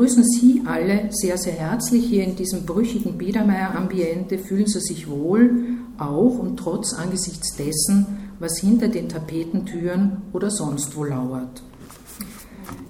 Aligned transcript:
Begrüßen 0.00 0.24
Sie 0.24 0.62
alle 0.64 1.08
sehr, 1.10 1.36
sehr 1.36 1.52
herzlich 1.52 2.06
hier 2.06 2.24
in 2.24 2.34
diesem 2.34 2.64
brüchigen 2.64 3.18
Biedermeier-Ambiente. 3.18 4.38
Fühlen 4.38 4.66
Sie 4.66 4.80
sich 4.80 5.10
wohl, 5.10 5.66
auch 5.98 6.38
und 6.38 6.56
trotz 6.56 6.94
angesichts 6.94 7.54
dessen, 7.54 8.06
was 8.38 8.56
hinter 8.56 8.88
den 8.88 9.10
Tapetentüren 9.10 10.22
oder 10.32 10.50
sonst 10.50 10.96
wo 10.96 11.04
lauert. 11.04 11.62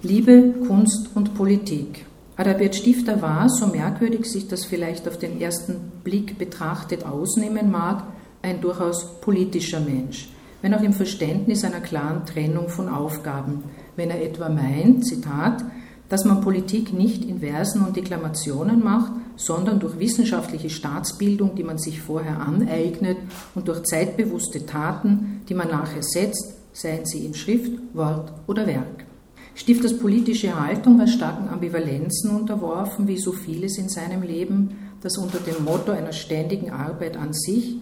Liebe, 0.05 0.55
Kunst 0.69 1.11
und 1.17 1.35
Politik. 1.35 2.07
Adalbert 2.37 2.77
Stifter 2.77 3.21
war, 3.21 3.49
so 3.49 3.67
merkwürdig 3.67 4.27
sich 4.27 4.47
das 4.47 4.65
vielleicht 4.65 5.09
auf 5.09 5.19
den 5.19 5.41
ersten 5.41 5.91
Blick 6.05 6.39
betrachtet 6.39 7.05
ausnehmen 7.05 7.73
mag, 7.73 8.05
ein 8.41 8.61
durchaus 8.61 9.21
politischer 9.21 9.81
Mensch, 9.81 10.29
wenn 10.63 10.75
auch 10.75 10.83
im 10.83 10.93
Verständnis 10.93 11.65
einer 11.65 11.81
klaren 11.81 12.25
Trennung 12.25 12.69
von 12.69 12.89
Aufgaben, 12.89 13.65
wenn 13.97 14.11
er 14.11 14.23
etwa 14.23 14.49
meint, 14.49 15.05
Zitat, 15.05 15.65
dass 16.11 16.25
man 16.25 16.43
Politik 16.43 16.93
nicht 16.93 17.25
in 17.25 17.41
Versen 17.41 17.83
und 17.87 17.97
Deklamationen 17.97 18.85
macht, 18.85 19.13
sondern 19.37 19.79
durch 19.79 19.99
wissenschaftliche 19.99 20.69
Staatsbildung, 20.69 21.55
die 21.55 21.63
man 21.63 21.79
sich 21.79 22.03
vorher 22.03 22.41
aneignet 22.41 23.17
und 23.55 23.69
durch 23.69 23.85
zeitbewusste 23.85 24.67
Taten, 24.67 25.43
die 25.49 25.55
man 25.55 25.69
nachher 25.69 26.03
setzt, 26.03 26.57
seien 26.73 27.07
sie 27.07 27.25
in 27.25 27.35
Schrift, 27.35 27.73
Wort 27.95 28.33
oder 28.49 28.67
Werk. 28.67 29.07
Stifters 29.55 29.97
politische 29.97 30.59
Haltung 30.59 30.99
war 30.99 31.07
starken 31.07 31.49
Ambivalenzen 31.49 32.31
unterworfen, 32.31 33.07
wie 33.07 33.19
so 33.19 33.33
vieles 33.33 33.79
in 33.79 33.89
seinem 33.89 34.23
Leben, 34.23 34.77
das 35.03 35.17
unter 35.17 35.39
dem 35.39 35.65
Motto 35.65 35.93
einer 35.93 36.13
ständigen 36.13 36.71
Arbeit 36.71 37.17
an 37.17 37.33
sich, 37.33 37.77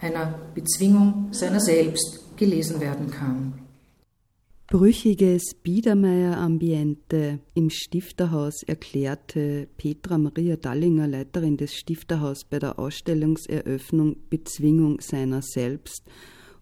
einer 0.00 0.34
Bezwingung 0.54 1.28
seiner 1.30 1.60
selbst 1.60 2.36
gelesen 2.36 2.80
werden 2.80 3.10
kann. 3.10 3.65
Brüchiges 4.68 5.54
Biedermeier-Ambiente 5.62 7.38
im 7.54 7.70
Stifterhaus 7.70 8.64
erklärte 8.64 9.68
Petra 9.76 10.18
Maria 10.18 10.56
Dallinger, 10.56 11.06
Leiterin 11.06 11.56
des 11.56 11.72
Stifterhaus, 11.72 12.42
bei 12.44 12.58
der 12.58 12.76
Ausstellungseröffnung 12.76 14.16
Bezwingung 14.28 15.00
seiner 15.00 15.42
selbst, 15.42 16.02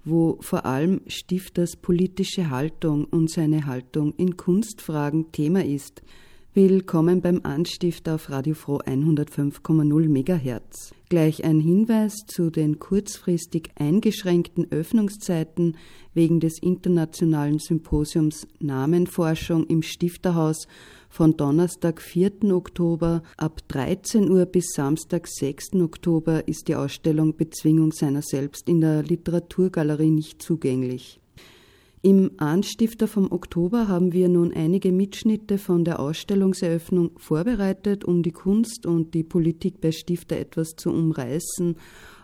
wo 0.04 0.36
vor 0.42 0.66
allem 0.66 1.00
Stifters 1.06 1.76
politische 1.76 2.50
Haltung 2.50 3.06
und 3.06 3.30
seine 3.30 3.64
Haltung 3.64 4.12
in 4.18 4.36
Kunstfragen 4.36 5.32
Thema 5.32 5.64
ist– 5.64 6.02
Willkommen 6.56 7.20
beim 7.20 7.40
Anstifter 7.42 8.14
auf 8.14 8.30
Radio 8.30 8.54
Froh 8.54 8.78
105,0 8.78 10.08
MHz. 10.08 10.94
Gleich 11.14 11.44
ein 11.44 11.60
Hinweis 11.60 12.26
zu 12.26 12.50
den 12.50 12.80
kurzfristig 12.80 13.70
eingeschränkten 13.76 14.72
Öffnungszeiten 14.72 15.76
wegen 16.12 16.40
des 16.40 16.60
internationalen 16.60 17.60
Symposiums 17.60 18.48
Namenforschung 18.58 19.64
im 19.68 19.82
Stifterhaus 19.82 20.66
von 21.08 21.36
Donnerstag, 21.36 22.02
4. 22.02 22.52
Oktober 22.52 23.22
ab 23.36 23.60
13 23.68 24.28
Uhr 24.28 24.44
bis 24.44 24.72
Samstag, 24.74 25.28
6. 25.28 25.74
Oktober 25.74 26.48
ist 26.48 26.66
die 26.66 26.74
Ausstellung 26.74 27.36
Bezwingung 27.36 27.92
seiner 27.92 28.22
selbst 28.22 28.68
in 28.68 28.80
der 28.80 29.04
Literaturgalerie 29.04 30.10
nicht 30.10 30.42
zugänglich. 30.42 31.20
Im 32.06 32.32
Anstifter 32.36 33.08
vom 33.08 33.32
Oktober 33.32 33.88
haben 33.88 34.12
wir 34.12 34.28
nun 34.28 34.52
einige 34.52 34.92
Mitschnitte 34.92 35.56
von 35.56 35.86
der 35.86 36.00
Ausstellungseröffnung 36.00 37.12
vorbereitet, 37.16 38.04
um 38.04 38.22
die 38.22 38.30
Kunst 38.30 38.84
und 38.84 39.14
die 39.14 39.22
Politik 39.22 39.80
bei 39.80 39.90
Stifter 39.90 40.36
etwas 40.36 40.76
zu 40.76 40.90
umreißen. 40.90 41.76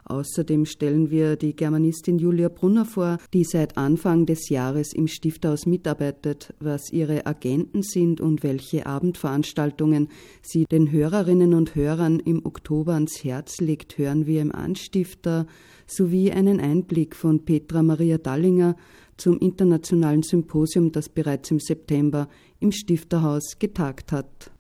Außerdem 0.04 0.66
stellen 0.66 1.10
wir 1.10 1.36
die 1.36 1.56
Germanistin 1.56 2.18
Julia 2.18 2.50
Brunner 2.50 2.84
vor, 2.84 3.16
die 3.32 3.44
seit 3.44 3.78
Anfang 3.78 4.26
des 4.26 4.50
Jahres 4.50 4.92
im 4.92 5.06
Stifthaus 5.08 5.64
mitarbeitet, 5.64 6.52
was 6.60 6.92
ihre 6.92 7.24
Agenten 7.24 7.82
sind 7.82 8.20
und 8.20 8.42
welche 8.42 8.84
Abendveranstaltungen 8.84 10.08
sie 10.42 10.66
den 10.66 10.91
Hörerinnen 10.91 11.54
und 11.54 11.74
Hörern 11.74 12.20
im 12.20 12.44
Oktober 12.44 12.92
ans 12.92 13.24
Herz 13.24 13.62
legt, 13.62 13.97
hören 13.97 14.26
wir 14.26 14.42
im 14.42 14.52
Anstifter 14.52 15.47
sowie 15.86 16.32
einen 16.32 16.60
Einblick 16.60 17.16
von 17.16 17.44
Petra 17.44 17.82
Maria 17.82 18.18
Dallinger, 18.18 18.76
zum 19.20 19.38
internationalen 19.38 20.22
Symposium, 20.22 20.92
das 20.92 21.08
bereits 21.08 21.50
im 21.50 21.60
September 21.60 22.28
im 22.58 22.72
Stifterhaus 22.72 23.58
getagt 23.58 24.12
hat. 24.12 24.50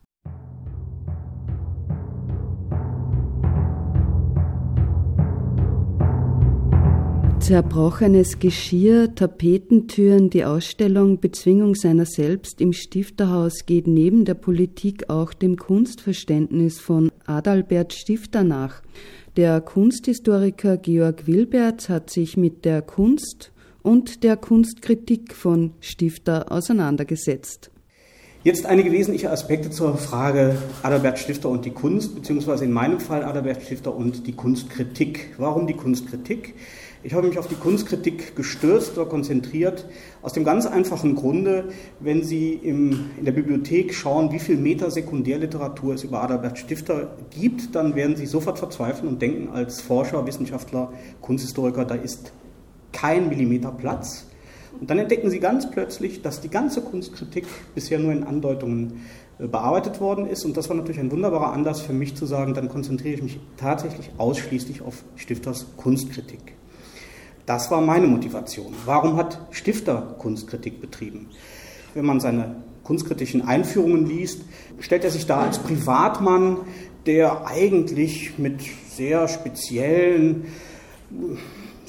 Zerbrochenes 7.40 8.38
Geschirr, 8.38 9.12
Tapetentüren, 9.14 10.30
die 10.30 10.44
Ausstellung 10.44 11.18
Bezwingung 11.18 11.74
seiner 11.74 12.04
selbst 12.04 12.60
im 12.60 12.72
Stifterhaus 12.72 13.66
geht 13.66 13.88
neben 13.88 14.24
der 14.24 14.34
Politik 14.34 15.08
auch 15.08 15.32
dem 15.32 15.56
Kunstverständnis 15.56 16.78
von 16.78 17.10
Adalbert 17.26 17.92
Stifter 17.92 18.44
nach. 18.44 18.82
Der 19.36 19.60
Kunsthistoriker 19.62 20.76
Georg 20.76 21.26
Wilberts 21.26 21.88
hat 21.88 22.10
sich 22.10 22.36
mit 22.36 22.64
der 22.64 22.82
Kunst 22.82 23.52
und 23.82 24.22
der 24.22 24.36
Kunstkritik 24.36 25.34
von 25.34 25.72
Stifter 25.80 26.50
auseinandergesetzt. 26.50 27.70
Jetzt 28.42 28.64
einige 28.64 28.90
wesentliche 28.90 29.30
Aspekte 29.30 29.68
zur 29.68 29.98
Frage 29.98 30.56
Adalbert 30.82 31.18
Stifter 31.18 31.50
und 31.50 31.66
die 31.66 31.72
Kunst, 31.72 32.14
beziehungsweise 32.14 32.64
in 32.64 32.72
meinem 32.72 32.98
Fall 32.98 33.22
Adalbert 33.22 33.62
Stifter 33.62 33.94
und 33.94 34.26
die 34.26 34.32
Kunstkritik. 34.32 35.34
Warum 35.36 35.66
die 35.66 35.74
Kunstkritik? 35.74 36.54
Ich 37.02 37.12
habe 37.12 37.28
mich 37.28 37.38
auf 37.38 37.48
die 37.48 37.54
Kunstkritik 37.54 38.36
gestürzt 38.36 38.96
oder 38.96 39.08
konzentriert, 39.08 39.86
aus 40.22 40.34
dem 40.34 40.44
ganz 40.44 40.66
einfachen 40.66 41.16
Grunde, 41.16 41.68
wenn 41.98 42.22
Sie 42.22 42.52
im, 42.54 43.10
in 43.18 43.24
der 43.24 43.32
Bibliothek 43.32 43.94
schauen, 43.94 44.32
wie 44.32 44.38
viel 44.38 44.56
Meter 44.56 44.90
Sekundärliteratur 44.90 45.94
es 45.94 46.04
über 46.04 46.22
Adalbert 46.22 46.58
Stifter 46.58 47.16
gibt, 47.30 47.74
dann 47.74 47.94
werden 47.94 48.16
Sie 48.16 48.26
sofort 48.26 48.58
verzweifeln 48.58 49.08
und 49.08 49.20
denken 49.20 49.48
als 49.48 49.82
Forscher, 49.82 50.26
Wissenschaftler, 50.26 50.92
Kunsthistoriker, 51.20 51.86
da 51.86 51.94
ist 51.94 52.32
kein 52.92 53.28
Millimeter 53.28 53.70
Platz. 53.70 54.26
Und 54.78 54.88
dann 54.90 54.98
entdecken 54.98 55.30
sie 55.30 55.40
ganz 55.40 55.70
plötzlich, 55.70 56.22
dass 56.22 56.40
die 56.40 56.48
ganze 56.48 56.80
Kunstkritik 56.80 57.46
bisher 57.74 57.98
nur 57.98 58.12
in 58.12 58.24
Andeutungen 58.24 59.02
äh, 59.38 59.46
bearbeitet 59.46 60.00
worden 60.00 60.26
ist. 60.26 60.44
Und 60.44 60.56
das 60.56 60.68
war 60.68 60.76
natürlich 60.76 61.00
ein 61.00 61.10
wunderbarer 61.10 61.52
Anlass 61.52 61.80
für 61.80 61.92
mich 61.92 62.14
zu 62.14 62.26
sagen, 62.26 62.54
dann 62.54 62.68
konzentriere 62.68 63.14
ich 63.14 63.22
mich 63.22 63.40
tatsächlich 63.56 64.10
ausschließlich 64.16 64.82
auf 64.82 65.04
Stifters 65.16 65.66
Kunstkritik. 65.76 66.54
Das 67.46 67.70
war 67.70 67.80
meine 67.80 68.06
Motivation. 68.06 68.72
Warum 68.84 69.16
hat 69.16 69.40
Stifter 69.50 70.14
Kunstkritik 70.18 70.80
betrieben? 70.80 71.28
Wenn 71.94 72.06
man 72.06 72.20
seine 72.20 72.62
kunstkritischen 72.84 73.42
Einführungen 73.42 74.06
liest, 74.06 74.42
stellt 74.78 75.04
er 75.04 75.10
sich 75.10 75.26
da 75.26 75.40
als 75.40 75.58
Privatmann, 75.58 76.58
der 77.06 77.46
eigentlich 77.46 78.38
mit 78.38 78.60
sehr 78.88 79.26
speziellen 79.26 80.46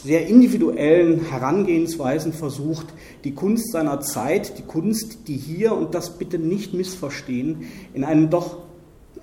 sehr 0.04 0.28
individuellen 0.28 1.30
Herangehensweisen 1.30 2.34
versucht, 2.34 2.88
die 3.24 3.34
Kunst 3.34 3.72
seiner 3.72 4.02
Zeit, 4.02 4.58
die 4.58 4.64
Kunst, 4.64 5.28
die 5.28 5.38
hier, 5.38 5.74
und 5.74 5.94
das 5.94 6.18
bitte 6.18 6.40
nicht 6.40 6.74
missverstehen, 6.74 7.66
in 7.94 8.04
einem 8.04 8.30
doch 8.30 8.58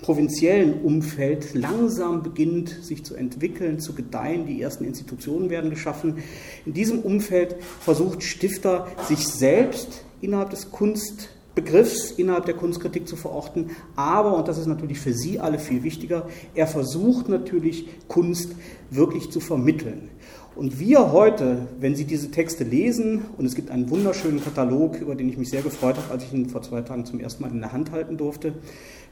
provinziellen 0.01 0.81
Umfeld 0.81 1.53
langsam 1.53 2.23
beginnt 2.23 2.69
sich 2.69 3.03
zu 3.03 3.15
entwickeln, 3.15 3.79
zu 3.79 3.93
gedeihen. 3.93 4.45
Die 4.45 4.61
ersten 4.61 4.85
Institutionen 4.85 5.49
werden 5.49 5.69
geschaffen. 5.69 6.19
In 6.65 6.73
diesem 6.73 6.99
Umfeld 6.99 7.57
versucht 7.81 8.23
Stifter, 8.23 8.87
sich 9.07 9.27
selbst 9.27 10.03
innerhalb 10.21 10.51
des 10.51 10.71
Kunstbegriffs, 10.71 12.11
innerhalb 12.11 12.45
der 12.45 12.55
Kunstkritik 12.55 13.07
zu 13.07 13.17
verorten. 13.17 13.71
Aber, 13.95 14.37
und 14.37 14.47
das 14.47 14.57
ist 14.57 14.67
natürlich 14.67 14.99
für 14.99 15.13
Sie 15.13 15.39
alle 15.39 15.59
viel 15.59 15.83
wichtiger, 15.83 16.27
er 16.55 16.67
versucht 16.67 17.27
natürlich 17.27 17.87
Kunst 18.07 18.55
wirklich 18.89 19.29
zu 19.31 19.41
vermitteln. 19.41 20.09
Und 20.59 20.77
wir 20.77 21.13
heute, 21.13 21.69
wenn 21.79 21.95
Sie 21.95 22.03
diese 22.03 22.31
Texte 22.31 22.65
lesen, 22.65 23.21
und 23.37 23.45
es 23.45 23.55
gibt 23.55 23.71
einen 23.71 23.89
wunderschönen 23.89 24.43
Katalog, 24.43 24.99
über 24.99 25.15
den 25.15 25.29
ich 25.29 25.37
mich 25.37 25.49
sehr 25.49 25.61
gefreut 25.61 25.95
habe, 25.95 26.11
als 26.11 26.25
ich 26.25 26.33
ihn 26.33 26.49
vor 26.49 26.61
zwei 26.61 26.81
Tagen 26.81 27.05
zum 27.05 27.21
ersten 27.21 27.43
Mal 27.43 27.51
in 27.51 27.61
der 27.61 27.71
Hand 27.71 27.91
halten 27.91 28.17
durfte, 28.17 28.51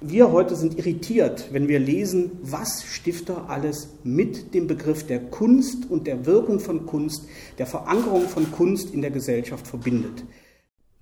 wir 0.02 0.34
heute 0.34 0.58
sind 0.58 0.78
irritiert, 0.78 1.48
wenn 1.54 1.70
wir 1.70 1.80
lesen, 1.80 2.32
was 2.42 2.84
Stifter 2.84 3.50
alles 3.50 3.92
mit 4.04 4.54
dem 4.54 4.68
Begriff 4.68 5.08
der 5.08 5.22
Kunst 5.22 5.90
und 5.90 6.06
der 6.06 6.26
Wirkung 6.26 6.60
von 6.60 6.86
Kunst, 6.86 7.24
der 7.58 7.66
Verankerung 7.66 8.24
von 8.24 8.52
Kunst 8.52 8.94
in 8.94 9.02
der 9.02 9.12
Gesellschaft 9.12 9.68
verbindet. 9.68 10.26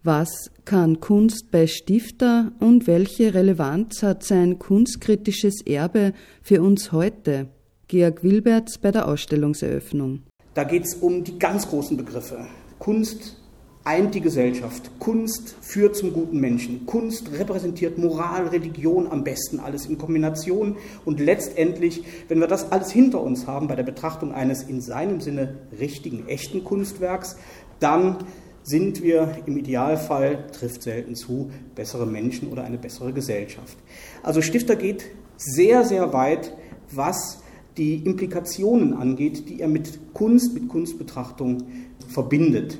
Was 0.04 0.52
kann 0.64 1.00
Kunst 1.00 1.50
bei 1.50 1.66
Stifter 1.66 2.52
und 2.60 2.86
welche 2.86 3.34
Relevanz 3.34 4.04
hat 4.04 4.22
sein 4.24 4.60
kunstkritisches 4.60 5.66
Erbe 5.66 6.14
für 6.44 6.62
uns 6.62 6.92
heute? 6.92 7.48
Georg 7.88 8.24
Wilberts 8.24 8.78
bei 8.78 8.92
der 8.92 9.08
Ausstellungseröffnung. 9.08 10.22
Da 10.56 10.64
geht 10.64 10.86
es 10.86 10.96
um 10.96 11.24
die 11.26 11.38
ganz 11.38 11.68
großen 11.68 11.98
Begriffe. 11.98 12.48
Kunst 12.80 13.36
eint 13.84 14.16
die 14.16 14.22
Gesellschaft. 14.22 14.90
Kunst 15.00 15.56
führt 15.62 15.98
zum 15.98 16.14
guten 16.14 16.40
Menschen. 16.40 16.86
Kunst 16.86 17.30
repräsentiert 17.34 17.98
Moral, 17.98 18.48
Religion 18.48 19.12
am 19.12 19.26
besten, 19.26 19.60
alles 19.60 19.86
in 19.86 19.98
Kombination. 19.98 20.78
Und 21.04 21.20
letztendlich, 21.20 22.06
wenn 22.30 22.40
wir 22.40 22.48
das 22.48 22.72
alles 22.72 22.90
hinter 22.90 23.22
uns 23.22 23.48
haben 23.48 23.68
bei 23.68 23.76
der 23.76 23.84
Betrachtung 23.84 24.34
eines 24.34 24.64
in 24.64 24.80
seinem 24.80 25.20
Sinne 25.20 25.58
richtigen, 25.78 26.28
echten 26.28 26.64
Kunstwerks, 26.64 27.36
dann 27.82 28.18
sind 28.64 29.04
wir 29.04 29.38
im 29.46 29.58
Idealfall, 29.58 30.48
trifft 30.48 30.84
selten 30.84 31.16
zu, 31.16 31.52
bessere 31.76 32.08
Menschen 32.08 32.48
oder 32.48 32.64
eine 32.64 32.78
bessere 32.78 33.12
Gesellschaft. 33.12 33.78
Also 34.24 34.42
Stifter 34.42 34.78
geht 34.78 35.06
sehr, 35.36 35.84
sehr 35.84 36.14
weit, 36.14 36.56
was 36.92 37.44
die 37.78 37.96
Implikationen 37.96 38.94
angeht, 38.94 39.50
die 39.50 39.60
er 39.60 39.68
mit 39.68 40.14
Kunst, 40.14 40.54
mit 40.54 40.68
Kunstbetrachtung 40.68 41.64
verbindet. 42.08 42.78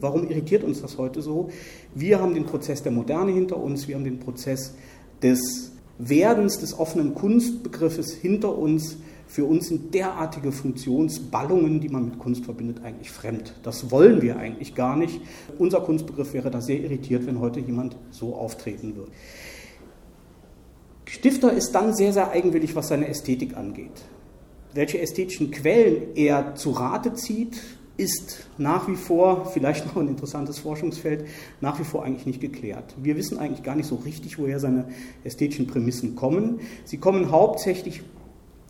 Warum 0.00 0.28
irritiert 0.28 0.64
uns 0.64 0.82
das 0.82 0.98
heute 0.98 1.22
so? 1.22 1.50
Wir 1.94 2.20
haben 2.20 2.34
den 2.34 2.44
Prozess 2.44 2.82
der 2.82 2.92
Moderne 2.92 3.32
hinter 3.32 3.56
uns, 3.56 3.88
wir 3.88 3.94
haben 3.94 4.04
den 4.04 4.18
Prozess 4.18 4.74
des 5.22 5.72
Werdens 5.98 6.58
des 6.58 6.78
offenen 6.78 7.14
Kunstbegriffes 7.14 8.12
hinter 8.12 8.58
uns. 8.58 8.96
Für 9.28 9.44
uns 9.44 9.68
sind 9.68 9.94
derartige 9.94 10.52
Funktionsballungen, 10.52 11.80
die 11.80 11.88
man 11.88 12.04
mit 12.04 12.18
Kunst 12.18 12.44
verbindet, 12.44 12.82
eigentlich 12.82 13.10
fremd. 13.10 13.54
Das 13.62 13.90
wollen 13.90 14.20
wir 14.20 14.36
eigentlich 14.36 14.74
gar 14.74 14.96
nicht. 14.96 15.20
Unser 15.58 15.80
Kunstbegriff 15.80 16.34
wäre 16.34 16.50
da 16.50 16.60
sehr 16.60 16.80
irritiert, 16.80 17.26
wenn 17.26 17.40
heute 17.40 17.60
jemand 17.60 17.96
so 18.10 18.34
auftreten 18.34 18.94
würde. 18.96 19.12
Stifter 21.12 21.52
ist 21.52 21.72
dann 21.72 21.94
sehr, 21.94 22.14
sehr 22.14 22.30
eigenwillig, 22.30 22.74
was 22.74 22.88
seine 22.88 23.06
Ästhetik 23.06 23.54
angeht. 23.54 23.92
Welche 24.72 24.98
ästhetischen 24.98 25.50
Quellen 25.50 26.16
er 26.16 26.54
zu 26.54 26.70
Rate 26.70 27.12
zieht, 27.12 27.60
ist 27.98 28.46
nach 28.56 28.88
wie 28.88 28.96
vor, 28.96 29.44
vielleicht 29.44 29.84
noch 29.94 30.00
ein 30.00 30.08
interessantes 30.08 30.58
Forschungsfeld, 30.60 31.26
nach 31.60 31.78
wie 31.78 31.84
vor 31.84 32.02
eigentlich 32.02 32.24
nicht 32.24 32.40
geklärt. 32.40 32.94
Wir 32.96 33.14
wissen 33.18 33.38
eigentlich 33.38 33.62
gar 33.62 33.76
nicht 33.76 33.88
so 33.88 33.96
richtig, 33.96 34.38
woher 34.38 34.58
seine 34.58 34.88
ästhetischen 35.22 35.66
Prämissen 35.66 36.16
kommen. 36.16 36.60
Sie 36.86 36.96
kommen 36.96 37.30
hauptsächlich 37.30 38.02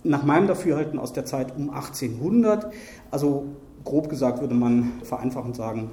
nach 0.02 0.24
meinem 0.24 0.48
Dafürhalten 0.48 0.98
aus 0.98 1.12
der 1.12 1.24
Zeit 1.24 1.56
um 1.56 1.70
1800, 1.70 2.72
also 3.12 3.44
grob 3.84 4.08
gesagt 4.08 4.40
würde 4.40 4.56
man 4.56 4.94
vereinfachend 5.04 5.54
sagen, 5.54 5.90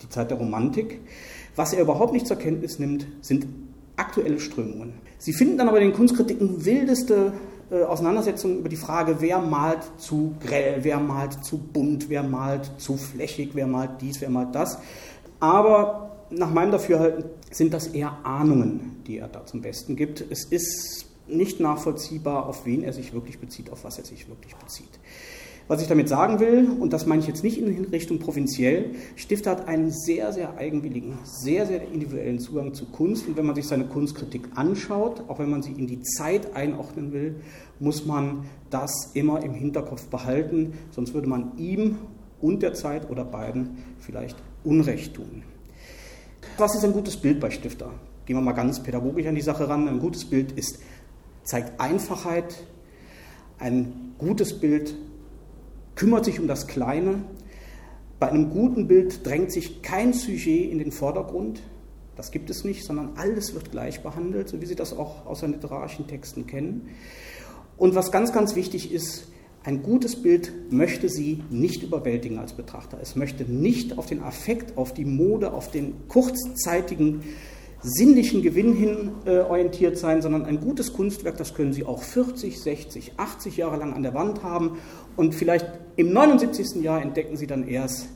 die 0.00 0.08
Zeit 0.08 0.30
der 0.30 0.38
Romantik. 0.38 1.02
Was 1.54 1.74
er 1.74 1.82
überhaupt 1.82 2.14
nicht 2.14 2.26
zur 2.26 2.38
Kenntnis 2.38 2.78
nimmt, 2.78 3.06
sind 3.20 3.46
aktuelle 3.96 4.40
Strömungen. 4.40 4.94
Sie 5.18 5.32
finden 5.32 5.58
dann 5.58 5.68
aber 5.68 5.80
in 5.80 5.88
den 5.88 5.96
Kunstkritiken 5.96 6.64
wildeste 6.64 7.32
äh, 7.70 7.82
Auseinandersetzungen 7.82 8.58
über 8.58 8.68
die 8.68 8.76
Frage, 8.76 9.16
wer 9.20 9.38
malt 9.38 9.80
zu 9.98 10.34
grell, 10.44 10.78
wer 10.82 11.00
malt 11.00 11.44
zu 11.44 11.58
bunt, 11.58 12.08
wer 12.08 12.22
malt 12.22 12.70
zu 12.78 12.96
flächig, 12.96 13.50
wer 13.54 13.66
malt 13.66 13.90
dies, 14.00 14.20
wer 14.20 14.30
malt 14.30 14.54
das. 14.54 14.78
Aber 15.40 16.26
nach 16.30 16.50
meinem 16.50 16.72
Dafürhalten 16.72 17.24
sind 17.50 17.72
das 17.72 17.88
eher 17.88 18.24
Ahnungen, 18.24 19.02
die 19.06 19.18
er 19.18 19.28
da 19.28 19.46
zum 19.46 19.62
Besten 19.62 19.96
gibt. 19.96 20.24
Es 20.30 20.44
ist 20.44 21.05
nicht 21.28 21.60
nachvollziehbar, 21.60 22.46
auf 22.46 22.66
wen 22.66 22.82
er 22.82 22.92
sich 22.92 23.12
wirklich 23.12 23.38
bezieht, 23.38 23.70
auf 23.70 23.84
was 23.84 23.98
er 23.98 24.04
sich 24.04 24.28
wirklich 24.28 24.54
bezieht. 24.56 24.98
Was 25.68 25.82
ich 25.82 25.88
damit 25.88 26.08
sagen 26.08 26.38
will, 26.38 26.70
und 26.78 26.92
das 26.92 27.06
meine 27.06 27.20
ich 27.20 27.26
jetzt 27.26 27.42
nicht 27.42 27.58
in 27.58 27.86
Richtung 27.86 28.20
provinziell, 28.20 28.94
Stifter 29.16 29.50
hat 29.50 29.66
einen 29.66 29.90
sehr, 29.90 30.32
sehr 30.32 30.56
eigenwilligen, 30.56 31.18
sehr, 31.24 31.66
sehr 31.66 31.82
individuellen 31.82 32.38
Zugang 32.38 32.72
zu 32.72 32.86
Kunst. 32.86 33.26
Und 33.26 33.36
wenn 33.36 33.46
man 33.46 33.56
sich 33.56 33.66
seine 33.66 33.86
Kunstkritik 33.86 34.48
anschaut, 34.54 35.24
auch 35.26 35.40
wenn 35.40 35.50
man 35.50 35.64
sie 35.64 35.72
in 35.72 35.88
die 35.88 36.02
Zeit 36.02 36.54
einordnen 36.54 37.12
will, 37.12 37.34
muss 37.80 38.06
man 38.06 38.44
das 38.70 39.10
immer 39.14 39.42
im 39.42 39.54
Hinterkopf 39.54 40.06
behalten, 40.06 40.74
sonst 40.92 41.14
würde 41.14 41.28
man 41.28 41.58
ihm 41.58 41.98
und 42.40 42.62
der 42.62 42.74
Zeit 42.74 43.10
oder 43.10 43.24
beiden 43.24 43.78
vielleicht 43.98 44.36
Unrecht 44.62 45.14
tun. 45.14 45.42
Was 46.58 46.76
ist 46.76 46.84
ein 46.84 46.92
gutes 46.92 47.16
Bild 47.16 47.40
bei 47.40 47.50
Stifter? 47.50 47.90
Gehen 48.24 48.36
wir 48.36 48.40
mal 48.40 48.52
ganz 48.52 48.82
pädagogisch 48.82 49.26
an 49.26 49.34
die 49.34 49.40
Sache 49.40 49.68
ran. 49.68 49.88
Ein 49.88 49.98
gutes 49.98 50.24
Bild 50.24 50.52
ist, 50.52 50.78
zeigt 51.46 51.80
Einfachheit. 51.80 52.54
Ein 53.58 54.14
gutes 54.18 54.60
Bild 54.60 54.94
kümmert 55.94 56.26
sich 56.26 56.38
um 56.38 56.46
das 56.46 56.66
Kleine. 56.66 57.22
Bei 58.18 58.28
einem 58.28 58.50
guten 58.50 58.86
Bild 58.86 59.26
drängt 59.26 59.52
sich 59.52 59.80
kein 59.80 60.12
Sujet 60.12 60.70
in 60.70 60.78
den 60.78 60.92
Vordergrund. 60.92 61.62
Das 62.16 62.30
gibt 62.30 62.50
es 62.50 62.64
nicht, 62.64 62.84
sondern 62.84 63.12
alles 63.16 63.54
wird 63.54 63.70
gleich 63.70 64.02
behandelt, 64.02 64.48
so 64.48 64.60
wie 64.60 64.66
Sie 64.66 64.74
das 64.74 64.96
auch 64.96 65.26
aus 65.26 65.40
den 65.40 65.52
literarischen 65.52 66.06
Texten 66.06 66.46
kennen. 66.46 66.88
Und 67.76 67.94
was 67.94 68.10
ganz, 68.10 68.32
ganz 68.32 68.56
wichtig 68.56 68.92
ist, 68.92 69.28
ein 69.64 69.82
gutes 69.82 70.22
Bild 70.22 70.72
möchte 70.72 71.08
Sie 71.08 71.42
nicht 71.50 71.82
überwältigen 71.82 72.38
als 72.38 72.54
Betrachter. 72.54 72.98
Es 73.02 73.16
möchte 73.16 73.44
nicht 73.44 73.98
auf 73.98 74.06
den 74.06 74.22
Affekt, 74.22 74.78
auf 74.78 74.94
die 74.94 75.04
Mode, 75.04 75.52
auf 75.52 75.70
den 75.70 76.08
kurzzeitigen 76.08 77.22
sinnlichen 77.86 78.42
Gewinn 78.42 78.74
hin 78.74 79.12
äh, 79.24 79.38
orientiert 79.38 79.96
sein, 79.96 80.20
sondern 80.20 80.44
ein 80.44 80.60
gutes 80.60 80.92
Kunstwerk, 80.92 81.36
das 81.36 81.54
können 81.54 81.72
Sie 81.72 81.84
auch 81.84 82.02
40, 82.02 82.60
60, 82.60 83.12
80 83.16 83.56
Jahre 83.56 83.76
lang 83.76 83.92
an 83.92 84.02
der 84.02 84.14
Wand 84.14 84.42
haben 84.42 84.78
und 85.16 85.34
vielleicht 85.34 85.66
im 85.96 86.12
79. 86.12 86.82
Jahr 86.82 87.00
entdecken 87.00 87.36
Sie 87.36 87.46
dann 87.46 87.66
erst, 87.66 88.08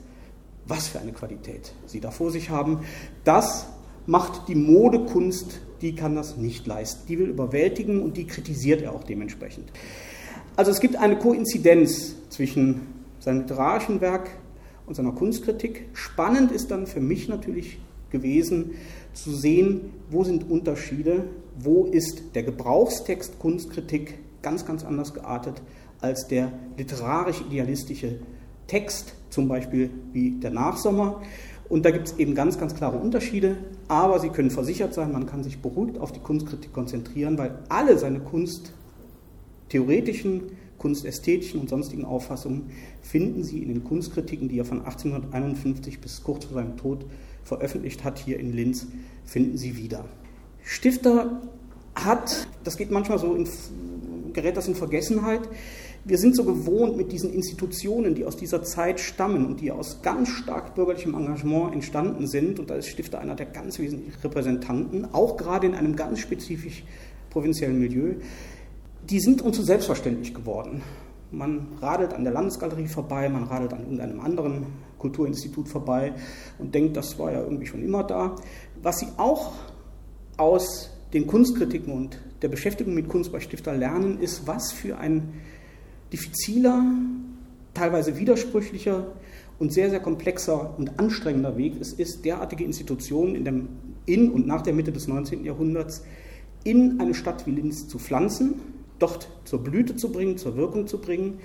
was 0.66 0.88
für 0.88 0.98
eine 0.98 1.12
Qualität 1.12 1.72
Sie 1.86 2.00
da 2.00 2.10
vor 2.10 2.30
sich 2.30 2.50
haben. 2.50 2.80
Das 3.24 3.66
macht 4.06 4.48
die 4.48 4.54
Modekunst, 4.54 5.60
die 5.80 5.94
kann 5.94 6.14
das 6.16 6.36
nicht 6.36 6.66
leisten. 6.66 7.06
Die 7.08 7.18
will 7.18 7.28
überwältigen 7.28 8.02
und 8.02 8.16
die 8.16 8.26
kritisiert 8.26 8.82
er 8.82 8.92
auch 8.92 9.04
dementsprechend. 9.04 9.70
Also 10.56 10.70
es 10.70 10.80
gibt 10.80 10.96
eine 10.96 11.16
Koinzidenz 11.16 12.16
zwischen 12.28 12.82
seinem 13.20 13.40
literarischen 13.42 14.00
Werk 14.00 14.30
und 14.86 14.94
seiner 14.94 15.12
Kunstkritik. 15.12 15.88
Spannend 15.92 16.50
ist 16.52 16.70
dann 16.70 16.86
für 16.86 17.00
mich 17.00 17.28
natürlich 17.28 17.78
gewesen, 18.10 18.72
zu 19.12 19.32
sehen, 19.32 19.92
wo 20.10 20.24
sind 20.24 20.50
Unterschiede, 20.50 21.24
wo 21.58 21.84
ist 21.84 22.22
der 22.34 22.42
Gebrauchstext 22.42 23.38
Kunstkritik 23.38 24.18
ganz, 24.42 24.66
ganz 24.66 24.84
anders 24.84 25.14
geartet 25.14 25.62
als 26.00 26.26
der 26.28 26.52
literarisch-idealistische 26.78 28.20
Text, 28.66 29.14
zum 29.30 29.48
Beispiel 29.48 29.90
wie 30.12 30.32
der 30.32 30.50
Nachsommer. 30.50 31.22
Und 31.68 31.84
da 31.84 31.90
gibt 31.90 32.06
es 32.08 32.18
eben 32.18 32.34
ganz, 32.34 32.58
ganz 32.58 32.74
klare 32.74 32.98
Unterschiede, 32.98 33.56
aber 33.86 34.18
Sie 34.18 34.30
können 34.30 34.50
versichert 34.50 34.92
sein, 34.92 35.12
man 35.12 35.26
kann 35.26 35.44
sich 35.44 35.60
beruhigt 35.60 35.98
auf 35.98 36.10
die 36.12 36.20
Kunstkritik 36.20 36.72
konzentrieren, 36.72 37.38
weil 37.38 37.58
alle 37.68 37.96
seine 37.98 38.18
kunsttheoretischen, 38.20 40.42
kunstästhetischen 40.78 41.60
und 41.60 41.68
sonstigen 41.68 42.04
Auffassungen 42.04 42.70
finden 43.02 43.44
Sie 43.44 43.62
in 43.62 43.68
den 43.68 43.84
Kunstkritiken, 43.84 44.48
die 44.48 44.58
er 44.58 44.64
von 44.64 44.78
1851 44.78 46.00
bis 46.00 46.24
kurz 46.24 46.46
vor 46.46 46.54
seinem 46.54 46.76
Tod 46.76 47.04
veröffentlicht 47.44 48.04
hat 48.04 48.18
hier 48.18 48.38
in 48.38 48.52
Linz, 48.52 48.86
finden 49.24 49.56
Sie 49.56 49.76
wieder. 49.76 50.04
Stifter 50.62 51.40
hat, 51.94 52.46
das 52.64 52.76
geht 52.76 52.90
manchmal 52.90 53.18
so, 53.18 53.34
in, 53.34 53.48
gerät 54.32 54.56
das 54.56 54.68
in 54.68 54.74
Vergessenheit, 54.74 55.48
wir 56.04 56.16
sind 56.16 56.34
so 56.34 56.44
gewohnt 56.44 56.96
mit 56.96 57.12
diesen 57.12 57.32
Institutionen, 57.32 58.14
die 58.14 58.24
aus 58.24 58.36
dieser 58.36 58.62
Zeit 58.62 59.00
stammen 59.00 59.44
und 59.44 59.60
die 59.60 59.70
aus 59.70 60.00
ganz 60.02 60.30
stark 60.30 60.74
bürgerlichem 60.74 61.14
Engagement 61.14 61.74
entstanden 61.74 62.26
sind, 62.26 62.58
und 62.58 62.70
da 62.70 62.76
ist 62.76 62.88
Stifter 62.88 63.20
einer 63.20 63.34
der 63.34 63.46
ganz 63.46 63.78
wesentlichen 63.78 64.18
Repräsentanten, 64.22 65.12
auch 65.12 65.36
gerade 65.36 65.66
in 65.66 65.74
einem 65.74 65.96
ganz 65.96 66.20
spezifisch 66.20 66.84
provinziellen 67.28 67.78
Milieu, 67.78 68.14
die 69.08 69.20
sind 69.20 69.42
uns 69.42 69.56
so 69.56 69.62
selbstverständlich 69.62 70.34
geworden. 70.34 70.82
Man 71.32 71.68
radelt 71.80 72.14
an 72.14 72.24
der 72.24 72.32
Landesgalerie 72.32 72.88
vorbei, 72.88 73.28
man 73.28 73.44
radelt 73.44 73.72
an 73.72 73.80
irgendeinem 73.80 74.20
anderen 74.20 74.66
Kulturinstitut 75.00 75.68
vorbei 75.68 76.12
und 76.58 76.74
denkt, 76.74 76.96
das 76.96 77.18
war 77.18 77.32
ja 77.32 77.42
irgendwie 77.42 77.66
schon 77.66 77.82
immer 77.82 78.04
da. 78.04 78.36
Was 78.82 79.00
sie 79.00 79.08
auch 79.16 79.52
aus 80.36 80.90
den 81.12 81.26
Kunstkritiken 81.26 81.92
und 81.92 82.20
der 82.42 82.48
Beschäftigung 82.48 82.94
mit 82.94 83.08
Kunst 83.08 83.32
bei 83.32 83.40
Stifter 83.40 83.74
lernen, 83.74 84.20
ist, 84.20 84.46
was 84.46 84.72
für 84.72 84.98
ein 84.98 85.32
diffiziler, 86.12 86.84
teilweise 87.74 88.18
widersprüchlicher 88.18 89.06
und 89.58 89.72
sehr, 89.72 89.90
sehr 89.90 90.00
komplexer 90.00 90.74
und 90.78 90.98
anstrengender 90.98 91.56
Weg 91.56 91.74
es 91.80 91.92
ist, 91.92 92.24
derartige 92.24 92.64
Institutionen 92.64 93.34
in, 93.34 93.44
dem, 93.44 93.68
in 94.06 94.30
und 94.30 94.46
nach 94.46 94.62
der 94.62 94.72
Mitte 94.72 94.92
des 94.92 95.08
19. 95.08 95.44
Jahrhunderts 95.44 96.04
in 96.64 97.00
eine 97.00 97.14
Stadt 97.14 97.46
wie 97.46 97.52
Linz 97.52 97.88
zu 97.88 97.98
pflanzen, 97.98 98.54
dort 98.98 99.28
zur 99.44 99.62
Blüte 99.62 99.96
zu 99.96 100.12
bringen, 100.12 100.36
zur 100.36 100.56
Wirkung 100.56 100.86
zu 100.86 100.98
bringen 100.98 101.40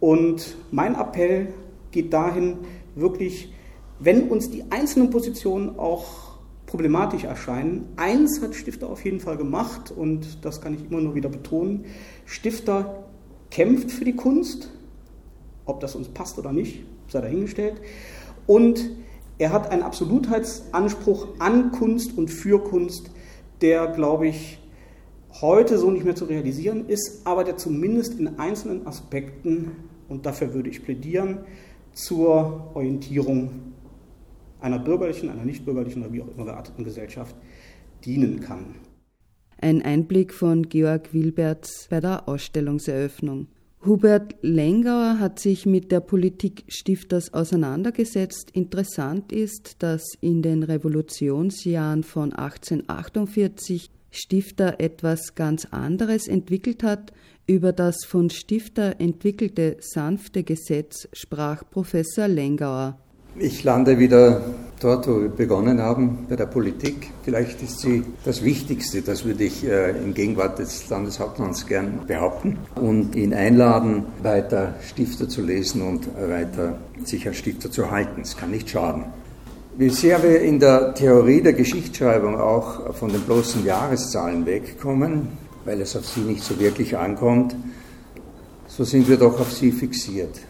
Und 0.00 0.56
mein 0.70 0.94
Appell 0.94 1.48
geht 1.90 2.12
dahin, 2.12 2.58
wirklich, 2.96 3.52
wenn 4.00 4.28
uns 4.28 4.50
die 4.50 4.64
einzelnen 4.70 5.10
Positionen 5.10 5.78
auch 5.78 6.36
problematisch 6.66 7.24
erscheinen, 7.24 7.88
eins 7.96 8.42
hat 8.42 8.54
Stifter 8.54 8.88
auf 8.90 9.04
jeden 9.04 9.20
Fall 9.20 9.36
gemacht 9.36 9.92
und 9.92 10.44
das 10.44 10.60
kann 10.60 10.74
ich 10.74 10.90
immer 10.90 11.00
nur 11.00 11.14
wieder 11.14 11.28
betonen. 11.28 11.84
Stifter 12.24 13.04
kämpft 13.50 13.92
für 13.92 14.04
die 14.04 14.16
Kunst, 14.16 14.70
ob 15.64 15.80
das 15.80 15.94
uns 15.94 16.08
passt 16.08 16.38
oder 16.38 16.52
nicht, 16.52 16.84
sei 17.08 17.20
dahingestellt. 17.20 17.80
Und 18.46 18.90
er 19.38 19.52
hat 19.52 19.70
einen 19.70 19.82
Absolutheitsanspruch 19.82 21.28
an 21.38 21.70
Kunst 21.72 22.16
und 22.16 22.28
für 22.28 22.62
Kunst, 22.62 23.10
der, 23.60 23.86
glaube 23.88 24.28
ich, 24.28 24.58
heute 25.40 25.78
so 25.78 25.90
nicht 25.90 26.04
mehr 26.04 26.14
zu 26.14 26.24
realisieren 26.24 26.88
ist, 26.88 27.26
aber 27.26 27.44
der 27.44 27.56
zumindest 27.56 28.18
in 28.18 28.38
einzelnen 28.38 28.86
Aspekten, 28.86 29.72
und 30.08 30.24
dafür 30.24 30.54
würde 30.54 30.70
ich 30.70 30.84
plädieren, 30.84 31.40
zur 31.96 32.70
Orientierung 32.74 33.50
einer 34.60 34.78
bürgerlichen, 34.78 35.30
einer 35.30 35.44
nicht 35.44 35.64
bürgerlichen 35.64 36.02
oder 36.02 36.12
wie 36.12 36.22
auch 36.22 36.28
immer 36.28 36.44
gearteten 36.44 36.84
Gesellschaft 36.84 37.34
dienen 38.04 38.40
kann. 38.40 38.76
Ein 39.58 39.82
Einblick 39.82 40.34
von 40.34 40.68
Georg 40.68 41.14
Wilberts 41.14 41.86
bei 41.88 42.00
der 42.00 42.28
Ausstellungseröffnung. 42.28 43.48
Hubert 43.84 44.34
Lengauer 44.42 45.18
hat 45.18 45.38
sich 45.38 45.64
mit 45.64 45.90
der 45.90 46.00
Politik 46.00 46.64
Stifters 46.68 47.32
auseinandergesetzt. 47.32 48.50
Interessant 48.50 49.32
ist, 49.32 49.82
dass 49.82 50.02
in 50.20 50.42
den 50.42 50.62
Revolutionsjahren 50.64 52.02
von 52.02 52.32
1848 52.32 53.90
Stifter 54.10 54.80
etwas 54.80 55.34
ganz 55.34 55.66
anderes 55.70 56.28
entwickelt 56.28 56.82
hat. 56.82 57.12
Über 57.46 57.72
das 57.72 58.04
von 58.04 58.30
Stifter 58.30 59.00
entwickelte 59.00 59.76
sanfte 59.80 60.42
Gesetz 60.42 61.08
sprach 61.12 61.62
Professor 61.70 62.26
Lengauer. 62.26 62.98
Ich 63.38 63.64
lande 63.64 63.98
wieder 63.98 64.40
dort, 64.80 65.06
wo 65.06 65.20
wir 65.20 65.28
begonnen 65.28 65.80
haben, 65.80 66.26
bei 66.28 66.36
der 66.36 66.46
Politik. 66.46 67.10
Vielleicht 67.22 67.62
ist 67.62 67.80
sie 67.80 68.02
das 68.24 68.42
Wichtigste, 68.42 69.02
das 69.02 69.26
würde 69.26 69.44
ich 69.44 69.62
äh, 69.66 69.90
in 69.90 70.14
Gegenwart 70.14 70.58
des 70.58 70.88
Landeshauptmanns 70.88 71.66
gern 71.66 72.06
behaupten 72.06 72.58
und 72.76 73.14
ihn 73.14 73.34
einladen, 73.34 74.06
weiter 74.22 74.74
Stifter 74.82 75.28
zu 75.28 75.42
lesen 75.42 75.82
und 75.82 76.08
weiter 76.16 76.78
sich 77.04 77.26
als 77.26 77.36
Stifter 77.36 77.70
zu 77.70 77.90
halten. 77.90 78.22
Es 78.22 78.38
kann 78.38 78.50
nicht 78.50 78.70
schaden. 78.70 79.04
Wie 79.78 79.90
sehr 79.90 80.22
wir 80.22 80.40
in 80.40 80.58
der 80.58 80.94
Theorie 80.94 81.42
der 81.42 81.52
Geschichtsschreibung 81.52 82.40
auch 82.40 82.94
von 82.94 83.10
den 83.12 83.20
bloßen 83.20 83.62
Jahreszahlen 83.62 84.46
wegkommen, 84.46 85.28
weil 85.66 85.82
es 85.82 85.94
auf 85.94 86.06
sie 86.06 86.20
nicht 86.20 86.42
so 86.42 86.58
wirklich 86.58 86.96
ankommt, 86.96 87.54
so 88.68 88.84
sind 88.84 89.06
wir 89.06 89.18
doch 89.18 89.38
auf 89.38 89.52
sie 89.52 89.70
fixiert. 89.70 90.40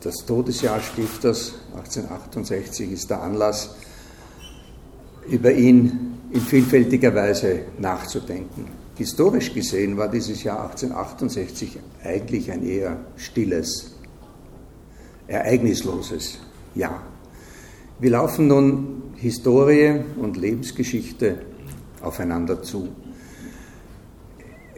Das 0.00 0.24
Todesjahr 0.24 0.80
Stifters 0.80 1.52
1868 1.74 2.92
ist 2.92 3.10
der 3.10 3.20
Anlass, 3.20 3.76
über 5.28 5.52
ihn 5.52 6.14
in 6.30 6.40
vielfältiger 6.40 7.14
Weise 7.14 7.58
nachzudenken. 7.78 8.68
Historisch 8.96 9.52
gesehen 9.52 9.98
war 9.98 10.08
dieses 10.08 10.42
Jahr 10.44 10.62
1868 10.70 11.78
eigentlich 12.02 12.50
ein 12.50 12.66
eher 12.66 13.00
stilles, 13.18 13.96
ereignisloses 15.26 16.38
Jahr. 16.74 17.02
Wir 17.98 18.10
laufen 18.10 18.48
nun 18.48 19.02
Historie 19.14 20.00
und 20.20 20.36
Lebensgeschichte 20.36 21.38
aufeinander 22.02 22.62
zu. 22.62 22.88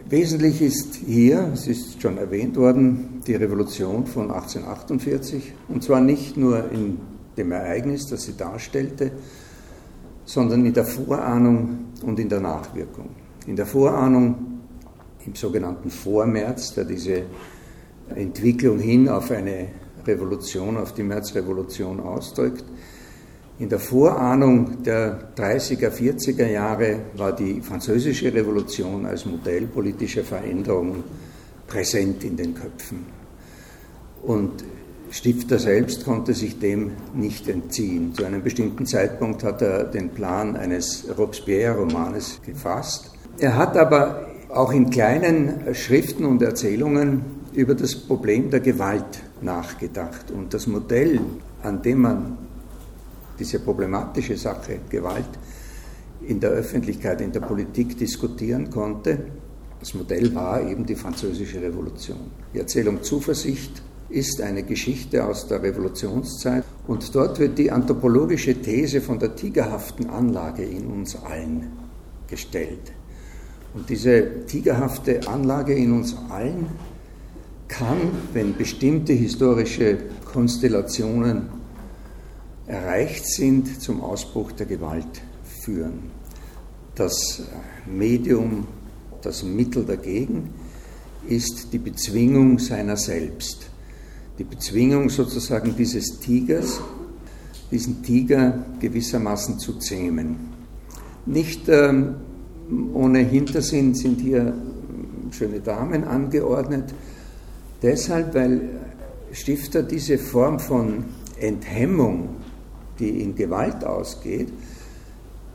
Wesentlich 0.09 0.63
ist 0.63 0.95
hier, 0.95 1.51
es 1.53 1.67
ist 1.67 2.01
schon 2.01 2.17
erwähnt 2.17 2.57
worden, 2.57 3.21
die 3.27 3.35
Revolution 3.35 4.07
von 4.07 4.31
1848, 4.31 5.53
und 5.67 5.83
zwar 5.83 6.01
nicht 6.01 6.37
nur 6.37 6.71
in 6.71 6.99
dem 7.37 7.51
Ereignis, 7.51 8.07
das 8.07 8.23
sie 8.23 8.37
darstellte, 8.37 9.11
sondern 10.25 10.65
in 10.65 10.73
der 10.73 10.85
Vorahnung 10.85 11.87
und 12.05 12.21
in 12.21 12.29
der 12.29 12.41
Nachwirkung. 12.41 13.09
In 13.49 13.57
der 13.57 13.67
Vorahnung, 13.67 14.61
im 15.27 15.35
sogenannten 15.35 15.91
Vormärz, 15.91 16.73
der 16.73 16.85
diese 16.85 17.23
Entwicklung 18.15 18.79
hin 18.79 19.09
auf 19.09 19.33
eine 19.33 19.71
Revolution, 20.07 20.77
auf 20.77 20.95
die 20.95 21.03
Märzrevolution 21.03 21.99
ausdrückt, 21.99 22.65
in 23.59 23.69
der 23.69 23.81
Vorahnung 23.81 24.83
der 24.85 25.35
30er, 25.37 25.91
40er 25.91 26.47
Jahre 26.47 27.01
war 27.17 27.35
die 27.35 27.61
französische 27.61 28.33
Revolution 28.33 29.05
als 29.05 29.27
Modell 29.27 29.67
politischer 29.67 30.23
Veränderung 30.23 31.03
präsent 31.67 32.23
in 32.23 32.37
den 32.37 32.55
Köpfen. 32.55 33.07
Und 34.23 34.65
Stifter 35.11 35.59
selbst 35.59 36.05
konnte 36.05 36.35
sich 36.35 36.59
dem 36.59 36.93
nicht 37.15 37.49
entziehen. 37.49 38.15
Zu 38.15 38.25
einem 38.25 38.43
bestimmten 38.43 38.87
Zeitpunkt 38.87 39.43
hat 39.43 39.63
er 39.63 39.85
den 39.85 40.11
Plan 40.11 40.55
eines 40.55 41.07
Robespierre-Romanes 41.17 42.41
gefasst. 42.45 43.11
Er 43.39 43.57
hat 43.57 43.77
aber 43.77 44.29
auch 44.51 44.73
in 44.73 44.91
kleinen 44.91 45.75
Schriften 45.75 46.25
und 46.25 46.43
Erzählungen 46.43 47.23
über 47.55 47.75
das 47.75 47.97
Problem 47.97 48.51
der 48.51 48.61
Gewalt 48.61 49.23
nachgedacht. 49.41 50.31
Und 50.31 50.55
das 50.55 50.67
Modell, 50.67 51.21
an 51.63 51.83
dem 51.83 52.03
man 52.03 52.39
diese 53.39 53.61
problematische 53.61 54.37
Sache 54.37 54.81
Gewalt 54.89 55.29
in 56.27 56.41
der 56.41 56.51
Öffentlichkeit, 56.51 57.21
in 57.21 57.33
der 57.33 57.41
Politik 57.41 57.97
diskutieren 57.97 58.71
konnte. 58.71 59.19
Das 59.81 59.95
Modell 59.95 60.35
war 60.35 60.61
eben 60.67 60.85
die 60.85 60.97
Französische 60.97 61.63
Revolution. 61.63 62.19
Die 62.53 62.59
Erzählung 62.59 63.03
Zuversicht 63.03 63.83
ist 64.09 64.41
eine 64.41 64.63
Geschichte 64.63 65.25
aus 65.25 65.47
der 65.47 65.63
Revolutionszeit 65.63 66.65
und 66.87 67.15
dort 67.15 67.39
wird 67.39 67.59
die 67.59 67.71
anthropologische 67.71 68.55
These 68.55 69.01
von 69.01 69.19
der 69.19 69.37
tigerhaften 69.37 70.09
Anlage 70.09 70.65
in 70.65 70.87
uns 70.87 71.17
allen 71.17 71.73
gestellt. 72.27 72.93
Und 73.75 73.89
diese 73.89 74.47
tigerhafte 74.47 75.29
Anlage 75.29 75.75
in 75.75 75.93
uns 75.93 76.17
allen 76.31 76.67
kann, 77.69 77.99
wenn 78.33 78.57
bestimmte 78.57 79.13
historische 79.13 79.99
Konstellationen 80.25 81.58
erreicht 82.69 83.27
sind, 83.27 83.81
zum 83.81 84.03
Ausbruch 84.03 84.53
der 84.53 84.67
Gewalt 84.67 85.23
führen. 85.63 86.11
Das 86.95 87.43
Medium, 87.87 88.67
das 89.23 89.43
Mittel 89.43 89.85
dagegen 89.85 90.51
ist 91.27 91.73
die 91.73 91.79
Bezwingung 91.79 92.59
seiner 92.59 92.97
selbst. 92.97 93.71
Die 94.39 94.45
Bezwingung 94.45 95.09
sozusagen 95.09 95.75
dieses 95.77 96.21
Tigers, 96.21 96.81
diesen 97.71 98.03
Tiger 98.03 98.65
gewissermaßen 98.81 99.59
zu 99.59 99.75
zähmen. 99.79 100.37
Nicht 101.27 101.69
ähm, 101.69 102.17
ohne 102.95 103.21
Hintersinn 103.21 103.95
sind 103.95 104.21
hier 104.21 104.55
schöne 105.31 105.61
Damen 105.61 106.05
angeordnet, 106.05 106.95
deshalb, 107.83 108.35
weil 108.35 108.71
Stifter 109.33 109.83
diese 109.83 110.19
Form 110.19 110.59
von 110.59 111.05
Enthemmung 111.41 112.37
die 112.99 113.23
in 113.23 113.35
Gewalt 113.35 113.85
ausgeht, 113.85 114.49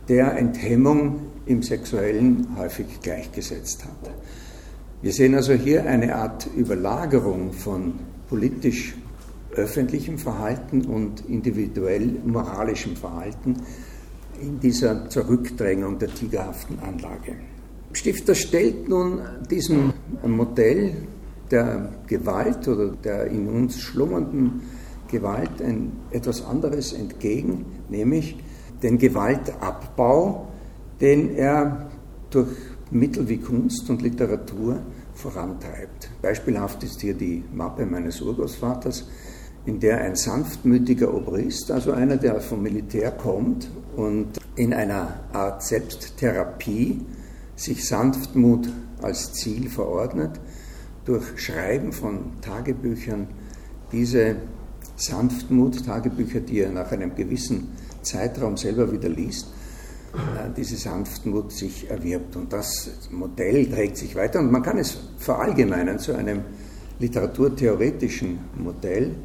der 0.08 0.38
Enthemmung 0.38 1.20
im 1.46 1.62
Sexuellen 1.62 2.48
häufig 2.58 3.02
gleichgesetzt 3.02 3.84
hat. 3.86 4.12
Wir 5.02 5.12
sehen 5.12 5.36
also 5.36 5.54
hier 5.54 5.86
eine 5.86 6.16
Art 6.16 6.48
Überlagerung 6.56 7.52
von 7.52 7.94
politisch 8.30 8.96
öffentlichem 9.56 10.18
Verhalten 10.18 10.86
und 10.86 11.26
individuell 11.28 12.10
moralischem 12.26 12.96
Verhalten 12.96 13.58
in 14.42 14.60
dieser 14.60 15.10
Zurückdrängung 15.10 16.00
der 16.00 16.14
tigerhaften 16.14 16.80
Anlage. 16.80 17.36
Stifter 17.92 18.34
stellt 18.34 18.90
nun 18.90 19.22
diesem 19.50 19.94
Modell 20.26 20.96
der 21.52 21.90
Gewalt 22.08 22.68
oder 22.68 22.88
der 22.90 23.28
in 23.28 23.48
uns 23.48 23.80
schlummernden 23.80 24.62
Gewalt 25.08 25.62
ein, 25.62 25.94
etwas 26.12 26.46
anderes 26.46 26.94
entgegen, 26.94 27.66
nämlich 27.90 28.38
den 28.82 28.98
Gewaltabbau, 28.98 30.48
den 31.00 31.36
er 31.36 31.90
durch 32.30 32.50
Mittel 32.92 33.28
wie 33.30 33.38
Kunst 33.38 33.90
und 33.90 34.02
Literatur 34.02 34.80
vorantreibt. 35.14 36.10
Beispielhaft 36.22 36.84
ist 36.84 37.02
hier 37.02 37.14
die 37.14 37.44
Mappe 37.54 37.86
meines 37.86 38.22
Urgroßvaters, 38.22 39.08
in 39.66 39.80
der 39.80 40.02
ein 40.02 40.16
sanftmütiger 40.16 41.14
Obrist, 41.14 41.72
also 41.72 41.94
einer, 41.94 42.18
der 42.18 42.42
vom 42.42 42.62
Militär 42.62 43.12
kommt 43.12 43.70
und 43.96 44.38
in 44.56 44.74
einer 44.74 45.22
Art 45.32 45.64
Selbsttherapie 45.64 47.02
sich 47.56 47.88
Sanftmut 47.88 48.70
als 49.02 49.34
Ziel 49.34 49.70
verordnet, 49.70 50.40
durch 51.06 51.38
Schreiben 51.38 51.92
von 51.92 52.42
Tagebüchern 52.42 53.28
diese 53.92 54.38
Sanftmut, 54.96 55.86
Tagebücher, 55.86 56.40
die 56.40 56.60
er 56.60 56.72
nach 56.72 56.92
einem 56.92 57.16
gewissen 57.16 57.70
Zeitraum 58.02 58.58
selber 58.58 58.92
wieder 58.92 59.10
liest, 59.10 59.48
äh, 60.14 60.50
diese 60.56 60.78
Sanftmut 60.78 61.52
sich 61.52 61.90
erwirbt. 61.90 62.36
Und 62.36 62.54
das 62.54 62.90
Modell 63.12 63.70
trägt 63.70 63.98
sich 63.98 64.16
weiter 64.16 64.40
und 64.40 64.52
man 64.52 64.62
kann 64.62 64.78
es 64.78 64.98
verallgemeinern 65.18 66.00
zu 66.00 66.14
einem 66.14 66.42
literaturtheoretischen 67.00 68.40
Modell, 68.58 69.16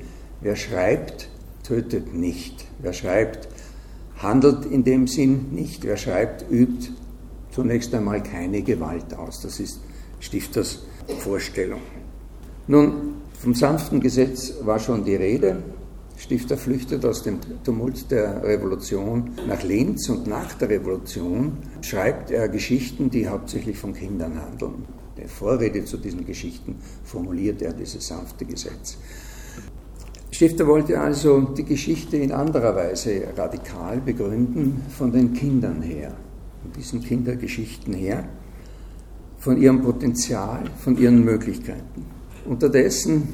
wer 0.41 0.57
schreibt, 0.57 1.29
tötet 1.63 2.15
nicht. 2.15 2.65
Wer 2.81 2.93
schreibt, 2.93 3.49
handelt 4.17 4.65
in 4.65 4.85
dem 4.85 5.07
Sinn 5.07 5.53
nicht. 5.53 5.85
Wer 5.85 5.97
schreibt, 5.97 6.51
übt 6.51 6.91
zunächst 7.51 7.95
einmal 7.95 8.23
keine 8.23 8.63
Gewalt 8.63 9.15
aus. 9.15 9.43
Das 9.43 9.61
ist 9.61 9.81
Stifters 10.21 10.85
Vorstellung. 11.19 11.81
Nun, 12.67 13.15
vom 13.39 13.55
sanften 13.55 14.01
Gesetz 14.01 14.55
war 14.63 14.81
schon 14.81 15.05
die 15.05 15.15
Rede. 15.15 15.63
Stifter 16.17 16.57
flüchtet 16.57 17.05
aus 17.05 17.23
dem 17.23 17.39
Tumult 17.63 18.11
der 18.11 18.43
Revolution 18.43 19.31
nach 19.47 19.63
Linz 19.63 20.09
und 20.09 20.27
nach 20.27 20.55
der 20.55 20.69
Revolution 20.69 21.59
schreibt 21.81 22.33
er 22.33 22.49
Geschichten, 22.49 23.11
die 23.11 23.29
hauptsächlich 23.29 23.79
von 23.79 23.95
Kindern 23.95 24.41
handeln. 24.43 24.85
Der 25.17 25.29
Vorrede 25.29 25.85
zu 25.85 25.99
diesen 25.99 26.27
Geschichten 26.27 26.77
formuliert 27.05 27.63
er 27.63 27.73
dieses 27.73 28.09
sanfte 28.09 28.45
Gesetz. 28.45 28.99
Stifter 30.33 30.67
wollte 30.67 31.01
also 31.01 31.41
die 31.41 31.65
Geschichte 31.65 32.17
in 32.17 32.33
anderer 32.33 32.75
Weise 32.75 33.23
radikal 33.37 34.01
begründen, 34.01 34.83
von 34.91 35.13
den 35.13 35.33
Kindern 35.33 35.83
her, 35.83 36.13
von 36.63 36.73
diesen 36.73 37.03
Kindergeschichten 37.03 37.95
her, 37.95 38.29
von 39.39 39.61
ihrem 39.61 39.81
Potenzial, 39.83 40.65
von 40.79 40.99
ihren 40.99 41.25
Möglichkeiten. 41.25 42.18
Unterdessen 42.49 43.29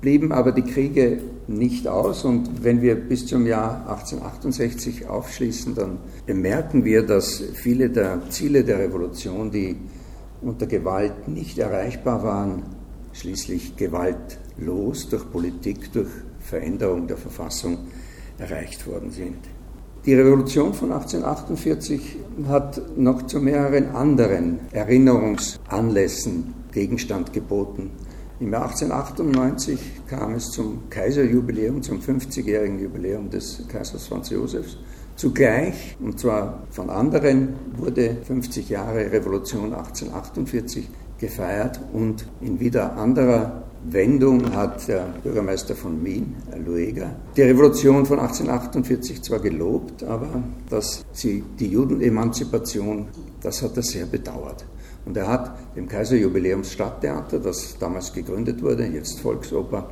blieben 0.00 0.32
aber 0.32 0.52
die 0.52 0.62
Kriege 0.62 1.20
nicht 1.46 1.86
aus 1.86 2.24
und 2.24 2.64
wenn 2.64 2.80
wir 2.80 2.94
bis 2.94 3.26
zum 3.26 3.46
Jahr 3.46 3.80
1868 3.88 5.06
aufschließen, 5.06 5.74
dann 5.74 5.98
bemerken 6.24 6.84
wir, 6.84 7.04
dass 7.04 7.42
viele 7.54 7.90
der 7.90 8.22
Ziele 8.30 8.64
der 8.64 8.78
Revolution, 8.78 9.50
die 9.50 9.76
unter 10.40 10.66
Gewalt 10.66 11.28
nicht 11.28 11.58
erreichbar 11.58 12.22
waren, 12.22 12.62
schließlich 13.12 13.76
gewaltlos 13.76 15.08
durch 15.10 15.30
Politik, 15.30 15.92
durch 15.92 16.08
Veränderung 16.38 17.06
der 17.06 17.18
Verfassung 17.18 17.78
erreicht 18.38 18.86
worden 18.86 19.10
sind. 19.10 19.49
Die 20.06 20.14
Revolution 20.14 20.72
von 20.72 20.92
1848 20.92 22.16
hat 22.48 22.80
noch 22.96 23.26
zu 23.26 23.38
mehreren 23.38 23.90
anderen 23.94 24.60
Erinnerungsanlässen 24.72 26.54
Gegenstand 26.72 27.34
geboten. 27.34 27.90
Im 28.40 28.50
Jahr 28.50 28.70
1898 28.70 29.78
kam 30.08 30.36
es 30.36 30.52
zum 30.52 30.88
Kaiserjubiläum, 30.88 31.82
zum 31.82 32.00
50-jährigen 32.00 32.80
Jubiläum 32.80 33.28
des 33.28 33.62
Kaisers 33.68 34.06
Franz 34.06 34.30
Josefs. 34.30 34.78
Zugleich, 35.16 35.98
und 36.00 36.18
zwar 36.18 36.62
von 36.70 36.88
anderen, 36.88 37.56
wurde 37.76 38.16
50 38.24 38.70
Jahre 38.70 39.12
Revolution 39.12 39.74
1848 39.74 40.88
gefeiert 41.18 41.78
und 41.92 42.24
in 42.40 42.58
wieder 42.58 42.96
anderer 42.96 43.64
Wendung 43.84 44.54
hat 44.54 44.86
der 44.88 45.06
Bürgermeister 45.22 45.74
von 45.74 46.04
Wien, 46.04 46.36
Lueger, 46.66 47.16
die 47.34 47.42
Revolution 47.42 48.04
von 48.04 48.18
1848 48.18 49.22
zwar 49.22 49.38
gelobt, 49.38 50.02
aber 50.02 50.42
dass 50.68 51.04
sie 51.12 51.42
die 51.58 51.68
Judenemanzipation, 51.68 53.08
das 53.40 53.62
hat 53.62 53.76
er 53.76 53.82
sehr 53.82 54.04
bedauert. 54.04 54.66
Und 55.06 55.16
er 55.16 55.28
hat 55.28 55.76
dem 55.76 55.88
Kaiserjubiläumsstadttheater, 55.88 57.38
das 57.38 57.78
damals 57.78 58.12
gegründet 58.12 58.62
wurde, 58.62 58.86
jetzt 58.86 59.20
Volksoper, 59.20 59.88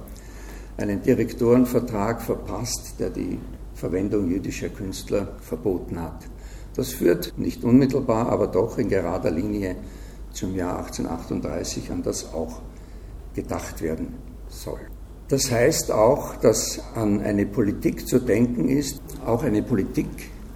einen 0.77 1.01
Direktorenvertrag 1.01 2.21
verpasst, 2.21 2.95
der 2.99 3.09
die 3.09 3.39
Verwendung 3.75 4.29
jüdischer 4.29 4.69
Künstler 4.69 5.29
verboten 5.41 6.01
hat. 6.01 6.27
Das 6.75 6.93
führt 6.93 7.33
nicht 7.39 7.65
unmittelbar, 7.65 8.29
aber 8.29 8.49
doch 8.49 8.77
in 8.77 8.89
gerader 8.89 9.31
Linie 9.31 9.77
zum 10.33 10.55
Jahr 10.55 10.79
1838, 10.79 11.91
an 11.91 12.03
das 12.03 12.33
auch 12.35 12.61
gedacht 13.43 13.83
werden 13.83 14.15
soll. 14.49 14.81
Das 15.29 15.51
heißt 15.51 15.93
auch, 15.93 16.37
dass 16.37 16.81
an 16.95 17.21
eine 17.21 17.47
Politik 17.47 18.09
zu 18.09 18.19
denken 18.19 18.69
ist, 18.69 19.01
auch 19.25 19.43
eine 19.45 19.63
Politik 19.63 20.09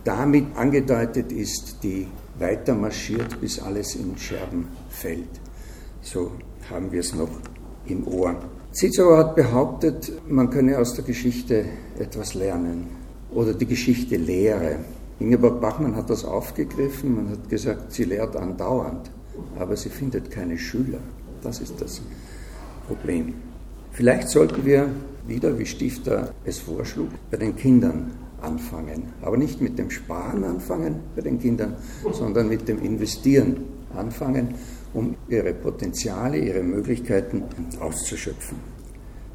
damit 0.02 0.46
angedeutet 0.56 1.30
ist, 1.30 1.76
die 1.82 2.08
weiter 2.38 2.74
marschiert, 2.74 3.40
bis 3.40 3.60
alles 3.60 3.94
in 3.94 4.16
Scherben 4.16 4.68
fällt. 4.88 5.34
So 6.00 6.32
haben 6.70 6.90
wir 6.90 7.00
es 7.00 7.14
noch 7.14 7.30
im 7.86 8.06
Ohr. 8.08 8.34
Cicero 8.72 9.16
hat 9.18 9.36
behauptet, 9.36 10.10
man 10.26 10.50
könne 10.50 10.78
aus 10.78 10.94
der 10.94 11.04
Geschichte 11.04 11.66
etwas 11.98 12.34
lernen 12.34 12.88
oder 13.30 13.52
die 13.54 13.66
Geschichte 13.66 14.16
lehre. 14.16 14.76
Ingeborg 15.20 15.60
Bachmann 15.60 15.94
hat 15.94 16.08
das 16.10 16.24
aufgegriffen 16.24 17.18
und 17.18 17.30
hat 17.30 17.48
gesagt, 17.48 17.92
sie 17.92 18.04
lehrt 18.04 18.34
andauernd, 18.34 19.10
aber 19.58 19.76
sie 19.76 19.90
findet 19.90 20.30
keine 20.30 20.58
Schüler. 20.58 21.00
Das 21.42 21.60
ist 21.60 21.80
das 21.80 22.00
Problem. 22.86 23.34
Vielleicht 23.92 24.28
sollten 24.28 24.64
wir 24.64 24.88
wieder, 25.26 25.58
wie 25.58 25.66
Stifter 25.66 26.32
es 26.44 26.58
vorschlug, 26.58 27.08
bei 27.30 27.36
den 27.36 27.56
Kindern 27.56 28.12
anfangen. 28.40 29.12
Aber 29.22 29.36
nicht 29.36 29.60
mit 29.60 29.78
dem 29.78 29.90
Sparen 29.90 30.44
anfangen 30.44 30.96
bei 31.14 31.22
den 31.22 31.38
Kindern, 31.38 31.76
sondern 32.12 32.48
mit 32.48 32.68
dem 32.68 32.82
Investieren 32.82 33.64
anfangen, 33.94 34.54
um 34.94 35.14
ihre 35.28 35.54
Potenziale, 35.54 36.38
ihre 36.38 36.62
Möglichkeiten 36.62 37.44
auszuschöpfen. 37.80 38.58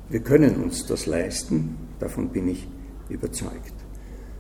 Wir 0.09 0.19
können 0.21 0.63
uns 0.63 0.85
das 0.85 1.05
leisten, 1.05 1.77
davon 1.99 2.29
bin 2.29 2.47
ich 2.47 2.67
überzeugt. 3.09 3.73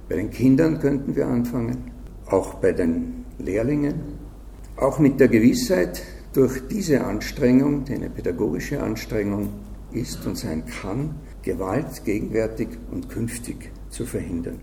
Bei 0.09 0.15
den 0.15 0.29
Kindern 0.31 0.79
könnten 0.79 1.15
wir 1.15 1.27
anfangen, 1.27 1.91
auch 2.27 2.55
bei 2.55 2.71
den 2.71 3.25
Lehrlingen, 3.39 3.95
auch 4.77 4.99
mit 4.99 5.19
der 5.19 5.27
Gewissheit, 5.27 6.01
durch 6.33 6.67
diese 6.69 7.03
Anstrengung, 7.03 7.85
die 7.85 7.93
eine 7.93 8.09
pädagogische 8.09 8.81
Anstrengung 8.81 9.49
ist 9.91 10.25
und 10.25 10.37
sein 10.37 10.63
kann, 10.65 11.15
Gewalt 11.41 12.03
gegenwärtig 12.03 12.69
und 12.91 13.09
künftig 13.09 13.71
zu 13.89 14.05
verhindern. 14.05 14.59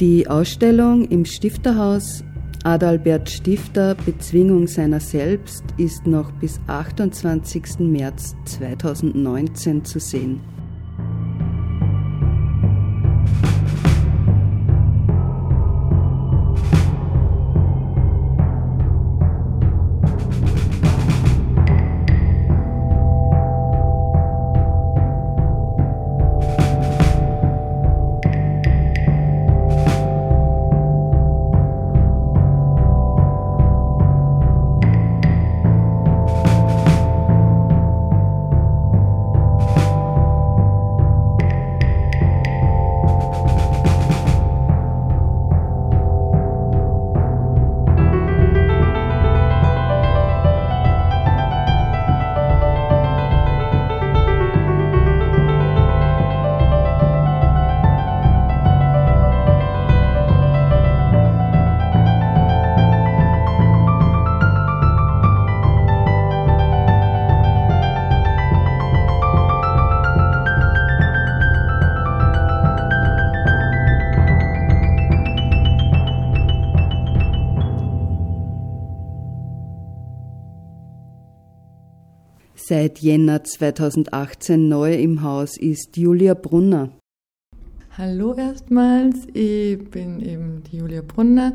Die 0.00 0.28
Ausstellung 0.28 1.04
im 1.08 1.24
Stifterhaus 1.24 2.24
Adalbert 2.64 3.28
Stifter 3.28 3.96
Bezwingung 4.06 4.68
seiner 4.68 5.00
selbst 5.00 5.64
ist 5.78 6.06
noch 6.06 6.30
bis 6.32 6.60
28. 6.68 7.80
März 7.80 8.36
2019 8.44 9.84
zu 9.84 9.98
sehen. 9.98 10.40
Seit 82.92 82.98
Jänner 82.98 83.42
2018 83.42 84.68
neu 84.68 84.92
im 84.94 85.22
Haus 85.22 85.56
ist 85.56 85.96
Julia 85.96 86.34
Brunner. 86.34 86.90
Hallo 87.96 88.34
erstmals, 88.34 89.26
ich 89.32 89.78
bin 89.90 90.20
eben 90.20 90.62
die 90.64 90.76
Julia 90.78 91.00
Brunner 91.00 91.54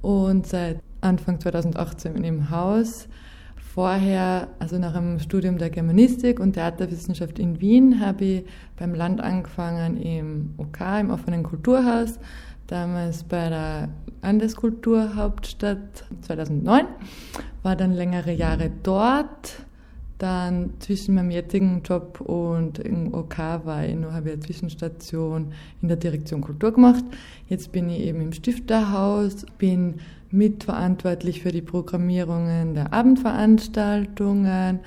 und 0.00 0.46
seit 0.46 0.80
Anfang 1.00 1.40
2018 1.40 2.22
im 2.22 2.50
Haus. 2.50 3.08
Vorher, 3.56 4.48
also 4.60 4.78
nach 4.78 4.94
einem 4.94 5.18
Studium 5.18 5.58
der 5.58 5.70
Germanistik 5.70 6.38
und 6.38 6.52
Theaterwissenschaft 6.52 7.40
in 7.40 7.60
Wien, 7.60 8.00
habe 8.00 8.24
ich 8.24 8.44
beim 8.76 8.94
Land 8.94 9.20
angefangen 9.20 9.96
im 9.96 10.54
OK, 10.56 10.78
im 11.00 11.10
offenen 11.10 11.42
Kulturhaus, 11.42 12.20
damals 12.68 13.24
bei 13.24 13.48
der 13.48 13.88
Landeskulturhauptstadt 14.22 16.04
2009, 16.20 16.86
war 17.64 17.74
dann 17.74 17.92
längere 17.92 18.32
Jahre 18.32 18.70
dort 18.84 19.65
Dann 20.18 20.70
zwischen 20.78 21.14
meinem 21.14 21.30
jetzigen 21.30 21.82
Job 21.82 22.22
und 22.22 22.78
im 22.78 23.12
OK 23.12 23.36
war 23.64 23.84
ich 23.84 23.94
noch, 23.94 24.14
eine 24.14 24.40
Zwischenstation 24.40 25.52
in 25.82 25.88
der 25.88 25.98
Direktion 25.98 26.40
Kultur 26.40 26.72
gemacht. 26.72 27.04
Jetzt 27.48 27.70
bin 27.72 27.90
ich 27.90 28.00
eben 28.00 28.22
im 28.22 28.32
Stifterhaus, 28.32 29.44
bin 29.58 29.96
mitverantwortlich 30.30 31.42
für 31.42 31.52
die 31.52 31.60
Programmierungen 31.60 32.72
der 32.74 32.94
Abendveranstaltungen, 32.94 34.80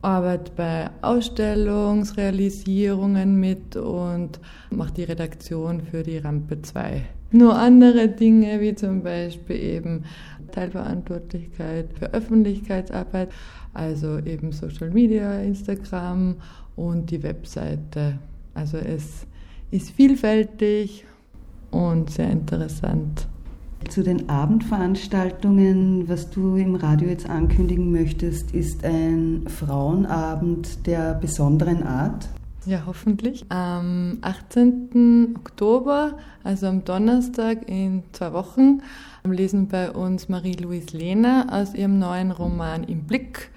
arbeite 0.00 0.52
bei 0.54 0.90
Ausstellungsrealisierungen 1.02 3.40
mit 3.40 3.74
und 3.74 4.38
mache 4.70 4.92
die 4.92 5.04
Redaktion 5.04 5.80
für 5.80 6.04
die 6.04 6.18
Rampe 6.18 6.62
2. 6.62 7.04
Nur 7.32 7.58
andere 7.58 8.06
Dinge 8.08 8.60
wie 8.60 8.76
zum 8.76 9.02
Beispiel 9.02 9.56
eben 9.56 10.04
Teilverantwortlichkeit 10.50 11.88
für 11.98 12.12
Öffentlichkeitsarbeit, 12.12 13.30
also 13.74 14.18
eben 14.18 14.52
Social 14.52 14.90
Media, 14.90 15.40
Instagram 15.40 16.36
und 16.76 17.10
die 17.10 17.22
Webseite. 17.22 18.18
Also 18.54 18.78
es 18.78 19.26
ist 19.70 19.90
vielfältig 19.90 21.04
und 21.70 22.10
sehr 22.10 22.30
interessant. 22.30 23.26
Zu 23.88 24.02
den 24.02 24.28
Abendveranstaltungen, 24.28 26.08
was 26.08 26.30
du 26.30 26.56
im 26.56 26.74
Radio 26.74 27.08
jetzt 27.08 27.28
ankündigen 27.28 27.92
möchtest, 27.92 28.52
ist 28.52 28.84
ein 28.84 29.44
Frauenabend 29.46 30.86
der 30.86 31.14
besonderen 31.14 31.84
Art. 31.84 32.28
Ja, 32.66 32.82
hoffentlich. 32.84 33.44
Am 33.48 34.18
18. 34.22 35.36
Oktober, 35.38 36.18
also 36.42 36.66
am 36.66 36.84
Donnerstag 36.84 37.68
in 37.68 38.02
zwei 38.10 38.32
Wochen, 38.32 38.82
lesen 39.32 39.68
bei 39.68 39.90
uns 39.90 40.28
Marie-Louise 40.28 40.96
Lehner 40.96 41.46
aus 41.50 41.74
ihrem 41.74 41.98
neuen 41.98 42.30
Roman 42.30 42.84
Im 42.84 43.04
Blick 43.04 43.50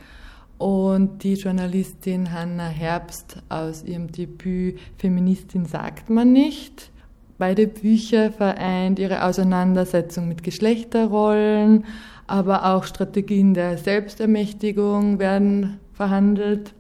und 0.57 1.23
die 1.23 1.35
Journalistin 1.35 2.31
Hanna 2.33 2.67
Herbst 2.67 3.37
aus 3.47 3.83
ihrem 3.83 4.11
Debüt 4.11 4.77
Feministin 4.97 5.65
sagt 5.65 6.09
man 6.09 6.33
nicht. 6.33 6.91
Beide 7.37 7.67
Bücher 7.67 8.31
vereint 8.31 8.99
ihre 8.99 9.23
Auseinandersetzung 9.23 10.27
mit 10.27 10.43
Geschlechterrollen, 10.43 11.85
aber 12.27 12.65
auch 12.75 12.83
Strategien 12.83 13.53
der 13.53 13.77
Selbstermächtigung 13.77 15.19
werden 15.19 15.79
verhandelt. 15.93 16.73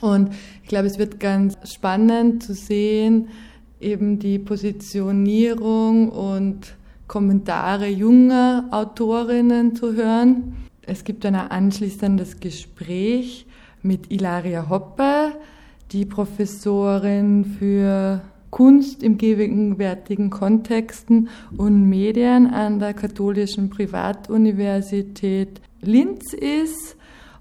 Und 0.00 0.32
ich 0.62 0.68
glaube, 0.68 0.86
es 0.86 0.98
wird 0.98 1.18
ganz 1.18 1.58
spannend 1.64 2.44
zu 2.44 2.54
sehen, 2.54 3.28
eben 3.80 4.20
die 4.20 4.38
Positionierung 4.38 6.08
und 6.08 6.76
Kommentare 7.06 7.88
junger 7.88 8.66
Autorinnen 8.70 9.76
zu 9.76 9.94
hören. 9.94 10.56
Es 10.82 11.04
gibt 11.04 11.24
dann 11.24 11.34
ein 11.34 11.50
anschließendes 11.50 12.40
Gespräch 12.40 13.46
mit 13.82 14.10
Ilaria 14.10 14.68
Hoppe, 14.68 15.32
die 15.92 16.06
Professorin 16.06 17.44
für 17.44 18.22
Kunst 18.50 19.02
im 19.02 19.18
gegenwärtigen 19.18 20.30
Kontexten 20.30 21.28
und 21.56 21.88
Medien 21.88 22.46
an 22.46 22.78
der 22.78 22.94
Katholischen 22.94 23.68
Privatuniversität 23.68 25.60
Linz 25.80 26.32
ist. 26.32 26.96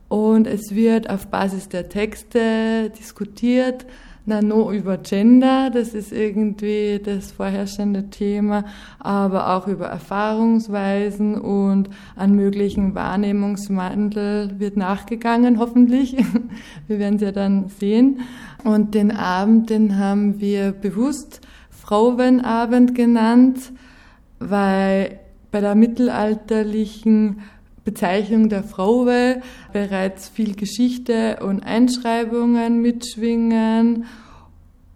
Und 0.10 0.47
es 0.47 0.76
wird 0.76 1.10
auf 1.10 1.28
Basis 1.28 1.69
der 1.69 1.89
Texte 1.89 2.91
diskutiert, 2.97 3.86
na, 4.25 4.41
nur 4.41 4.71
über 4.71 4.97
Gender, 4.97 5.69
das 5.69 5.93
ist 5.93 6.13
irgendwie 6.13 7.01
das 7.03 7.33
vorherrschende 7.33 8.09
Thema, 8.09 8.63
aber 8.99 9.53
auch 9.53 9.67
über 9.67 9.88
Erfahrungsweisen 9.88 11.36
und 11.36 11.89
an 12.15 12.33
möglichen 12.33 12.95
Wahrnehmungswandel 12.95 14.59
wird 14.59 14.77
nachgegangen, 14.77 15.59
hoffentlich. 15.59 16.15
Wir 16.88 16.99
werden 16.99 17.15
es 17.15 17.21
ja 17.21 17.33
dann 17.33 17.67
sehen. 17.67 18.21
Und 18.63 18.93
den 18.95 19.12
Abend, 19.12 19.69
den 19.69 19.97
haben 19.97 20.39
wir 20.39 20.71
bewusst 20.71 21.41
Frauenabend 21.69 22.95
genannt, 22.95 23.73
weil 24.39 25.19
bei 25.51 25.59
der 25.59 25.75
mittelalterlichen 25.75 27.41
Bezeichnung 27.84 28.50
der 28.50 28.63
Fraue 28.63 29.41
bereits 29.74 30.30
viel 30.30 30.56
Geschichte 30.56 31.39
und 31.41 31.62
Einschreibungen 31.62 32.82
mitschwingen 32.82 34.06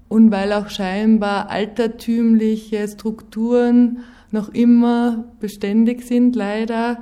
und 0.08 0.32
weil 0.32 0.54
auch 0.54 0.70
scheinbar 0.70 1.50
altertümliche 1.50 2.88
Strukturen 2.88 4.00
noch 4.32 4.50
immer 4.50 5.26
beständig 5.40 6.04
sind, 6.04 6.36
leider. 6.36 7.02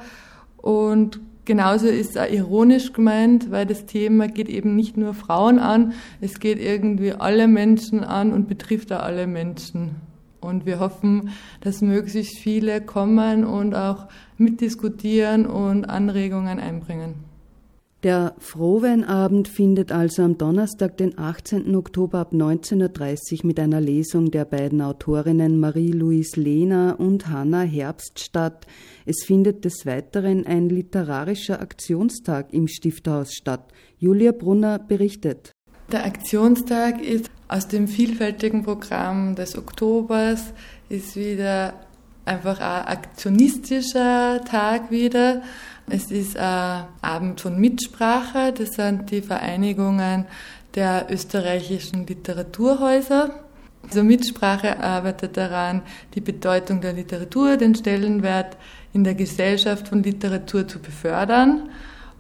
Und 0.57 1.19
genauso 1.45 1.87
ist 1.87 2.15
es 2.15 2.31
ironisch 2.31 2.93
gemeint, 2.93 3.51
weil 3.51 3.65
das 3.65 3.85
Thema 3.85 4.27
geht 4.27 4.49
eben 4.49 4.75
nicht 4.75 4.97
nur 4.97 5.13
Frauen 5.13 5.59
an, 5.59 5.93
es 6.21 6.39
geht 6.39 6.59
irgendwie 6.59 7.13
alle 7.13 7.47
Menschen 7.47 8.03
an 8.03 8.33
und 8.33 8.47
betrifft 8.47 8.91
auch 8.91 9.01
alle 9.01 9.27
Menschen. 9.27 9.95
Und 10.45 10.65
wir 10.65 10.79
hoffen, 10.79 11.29
dass 11.61 11.81
möglichst 11.81 12.37
viele 12.37 12.81
kommen 12.81 13.43
und 13.43 13.73
auch 13.73 14.07
mitdiskutieren 14.37 15.45
und 15.45 15.85
Anregungen 15.85 16.59
einbringen. 16.59 17.15
Der 18.05 18.35
Frohweinabend 18.37 19.47
findet 19.47 19.91
also 19.91 20.21
am 20.21 20.37
Donnerstag, 20.37 20.95
den 20.97 21.17
18. 21.17 21.75
Oktober 21.75 22.19
ab 22.19 22.33
19.30 22.33 23.39
Uhr 23.39 23.47
mit 23.47 23.59
einer 23.59 23.81
Lesung 23.81 24.29
der 24.29 24.45
beiden 24.45 24.79
Autorinnen 24.83 25.59
Marie-Louise 25.59 26.39
Lehner 26.39 26.97
und 26.99 27.29
Hanna 27.29 27.61
Herbst 27.61 28.19
statt. 28.19 28.67
Es 29.07 29.23
findet 29.25 29.65
des 29.65 29.87
Weiteren 29.87 30.45
ein 30.45 30.69
literarischer 30.69 31.59
Aktionstag 31.59 32.53
im 32.53 32.67
Stifterhaus 32.67 33.33
statt. 33.33 33.73
Julia 33.97 34.33
Brunner 34.33 34.77
berichtet. 34.77 35.54
Der 35.91 36.03
Aktionstag 36.03 36.99
ist 36.99 37.29
aus 37.47 37.67
dem 37.67 37.87
vielfältigen 37.87 38.63
Programm 38.63 39.35
des 39.35 39.55
Oktobers, 39.55 40.53
ist 40.89 41.15
wieder 41.15 41.73
einfach 42.25 42.59
ein 42.59 42.87
aktionistischer 42.87 44.41
Tag 44.49 44.89
wieder. 44.89 45.43
Es 45.87 46.09
ist 46.09 46.37
ein 46.37 46.85
Abend 47.01 47.39
von 47.39 47.59
Mitsprache, 47.59 48.51
das 48.51 48.73
sind 48.73 49.11
die 49.11 49.21
Vereinigungen 49.21 50.25
der 50.73 51.05
österreichischen 51.11 52.07
Literaturhäuser. 52.07 53.39
Also 53.83 54.03
Mitsprache 54.03 54.79
arbeitet 54.79 55.37
daran, 55.37 55.83
die 56.15 56.21
Bedeutung 56.21 56.81
der 56.81 56.93
Literatur, 56.93 57.57
den 57.57 57.75
Stellenwert 57.75 58.57
in 58.91 59.03
der 59.03 59.13
Gesellschaft 59.13 59.87
von 59.89 60.01
Literatur 60.01 60.67
zu 60.67 60.79
befördern. 60.79 61.69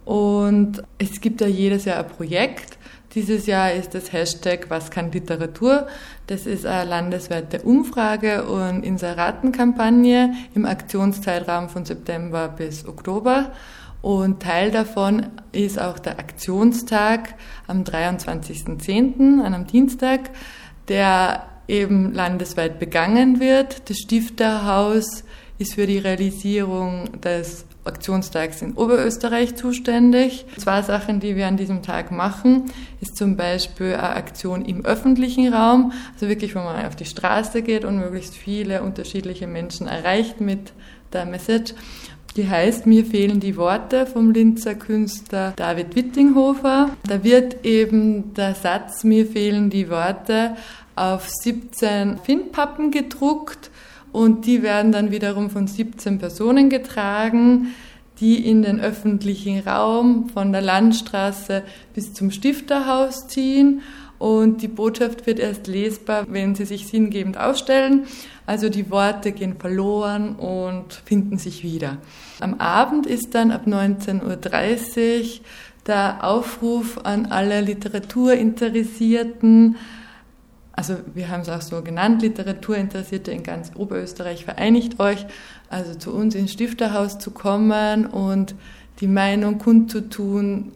Und 0.05 0.83
es 0.99 1.19
gibt 1.19 1.41
da 1.41 1.47
jedes 1.47 1.85
Jahr 1.85 1.97
ein 1.97 2.07
Projekt, 2.07 2.77
dieses 3.15 3.45
Jahr 3.47 3.71
ist 3.71 3.95
das 3.95 4.11
Hashtag 4.11 4.69
Was 4.69 4.91
kann 4.91 5.11
Literatur? 5.11 5.87
Das 6.27 6.45
ist 6.45 6.65
eine 6.65 6.89
landesweite 6.89 7.61
Umfrage 7.61 8.43
und 8.45 8.83
Inseratenkampagne 8.83 10.33
im 10.53 10.65
Aktionszeitraum 10.65 11.69
von 11.69 11.85
September 11.85 12.49
bis 12.49 12.85
Oktober. 12.85 13.53
Und 14.01 14.43
Teil 14.43 14.69
davon 14.69 15.27
ist 15.51 15.79
auch 15.79 15.97
der 15.97 16.19
Aktionstag 16.19 17.35
am 17.65 17.83
23.10., 17.83 19.39
an 19.39 19.53
einem 19.53 19.65
Dienstag, 19.65 20.29
der 20.89 21.47
eben 21.67 22.13
landesweit 22.13 22.77
begangen 22.77 23.39
wird. 23.39 23.89
Das 23.89 23.97
Stifterhaus 23.97 25.23
ist 25.57 25.73
für 25.73 25.87
die 25.87 25.97
Realisierung 25.97 27.19
des 27.21 27.65
Aktionstags 27.85 28.61
in 28.61 28.73
Oberösterreich 28.73 29.55
zuständig. 29.55 30.45
Zwei 30.57 30.81
Sachen, 30.81 31.19
die 31.19 31.35
wir 31.35 31.47
an 31.47 31.57
diesem 31.57 31.83
Tag 31.83 32.11
machen, 32.11 32.65
ist 33.01 33.15
zum 33.15 33.37
Beispiel 33.37 33.93
eine 33.93 34.15
Aktion 34.15 34.65
im 34.65 34.83
öffentlichen 34.85 35.53
Raum, 35.53 35.93
also 36.13 36.27
wirklich, 36.27 36.55
wo 36.55 36.59
man 36.59 36.85
auf 36.85 36.95
die 36.95 37.05
Straße 37.05 37.61
geht 37.61 37.85
und 37.85 37.97
möglichst 37.97 38.35
viele 38.35 38.81
unterschiedliche 38.81 39.47
Menschen 39.47 39.87
erreicht 39.87 40.41
mit 40.41 40.73
der 41.13 41.25
Message. 41.25 41.73
Die 42.35 42.49
heißt 42.49 42.85
Mir 42.85 43.05
fehlen 43.05 43.39
die 43.39 43.55
Worte 43.55 44.05
vom 44.05 44.31
Linzer 44.31 44.75
Künstler 44.75 45.53
David 45.55 45.95
Wittinghofer. 45.95 46.89
Da 47.07 47.23
wird 47.23 47.65
eben 47.65 48.33
der 48.33 48.55
Satz 48.55 49.05
Mir 49.05 49.25
fehlen 49.25 49.69
die 49.69 49.89
Worte 49.89 50.57
auf 50.97 51.29
17 51.29 52.17
Finnpappen 52.17 52.91
gedruckt 52.91 53.69
und 54.15 54.45
die 54.45 54.63
werden 54.63 54.93
dann 54.93 55.11
wiederum 55.11 55.49
von 55.49 55.67
17 55.67 56.19
Personen 56.19 56.69
getragen, 56.69 57.73
die 58.21 58.49
in 58.49 58.61
den 58.61 58.79
öffentlichen 58.79 59.59
Raum 59.59 60.29
von 60.29 60.53
der 60.53 60.61
Landstraße 60.61 61.63
bis 61.93 62.13
zum 62.13 62.31
Stifterhaus 62.31 63.27
ziehen. 63.27 63.81
Und 64.17 64.61
die 64.61 64.69
Botschaft 64.69 65.27
wird 65.27 65.39
erst 65.39 65.67
lesbar, 65.67 66.25
wenn 66.29 66.55
sie 66.55 66.63
sich 66.63 66.87
sinngebend 66.87 67.37
ausstellen. 67.37 68.03
Also 68.45 68.69
die 68.69 68.89
Worte 68.89 69.33
gehen 69.33 69.57
verloren 69.59 70.37
und 70.37 70.93
finden 71.03 71.37
sich 71.37 71.65
wieder. 71.65 71.97
Am 72.39 72.53
Abend 72.53 73.07
ist 73.07 73.35
dann 73.35 73.51
ab 73.51 73.67
19.30 73.67 74.23
Uhr 74.23 74.37
der 75.87 76.23
Aufruf 76.23 76.99
an 77.03 77.25
alle 77.25 77.59
Literaturinteressierten, 77.59 79.75
also 80.75 80.97
wir 81.13 81.29
haben 81.29 81.41
es 81.41 81.49
auch 81.49 81.61
so 81.61 81.81
genannt, 81.81 82.21
Literaturinteressierte 82.21 83.31
in 83.31 83.43
ganz 83.43 83.71
Oberösterreich, 83.75 84.43
vereinigt 84.43 84.99
euch, 84.99 85.25
also 85.69 85.95
zu 85.95 86.13
uns 86.13 86.35
ins 86.35 86.51
Stifterhaus 86.51 87.17
zu 87.17 87.31
kommen 87.31 88.05
und 88.05 88.55
die 88.99 89.07
Meinung 89.07 89.57
kundzutun, 89.57 90.73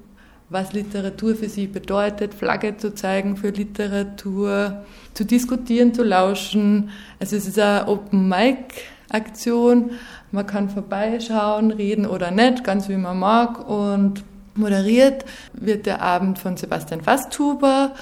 was 0.50 0.74
Literatur 0.74 1.36
für 1.36 1.50
sie 1.50 1.68
bedeutet, 1.68 2.34
Flagge 2.34 2.78
zu 2.78 2.96
zeigen 2.96 3.38
für 3.38 3.50
Literatur, 3.50 4.84
zu 5.14 5.26
diskutieren, 5.26 5.94
zu 5.94 6.04
lauschen. 6.04 6.90
Also 7.20 7.36
es 7.36 7.48
ist 7.48 7.60
eine 7.60 7.88
Open-Mic-Aktion. 7.88 9.92
Man 10.32 10.48
kann 10.48 10.70
vorbeischauen, 10.70 11.72
reden 11.72 12.08
oder 12.08 12.32
nicht, 12.32 12.64
ganz 12.64 12.90
wie 12.90 12.98
man 12.98 13.20
mag. 13.20 13.70
Und 13.70 14.24
moderiert 14.56 15.24
wird 15.54 15.86
der 15.86 16.02
Abend 16.02 16.40
von 16.40 16.58
Sebastian 16.58 17.02
Fastuber. 17.02 17.94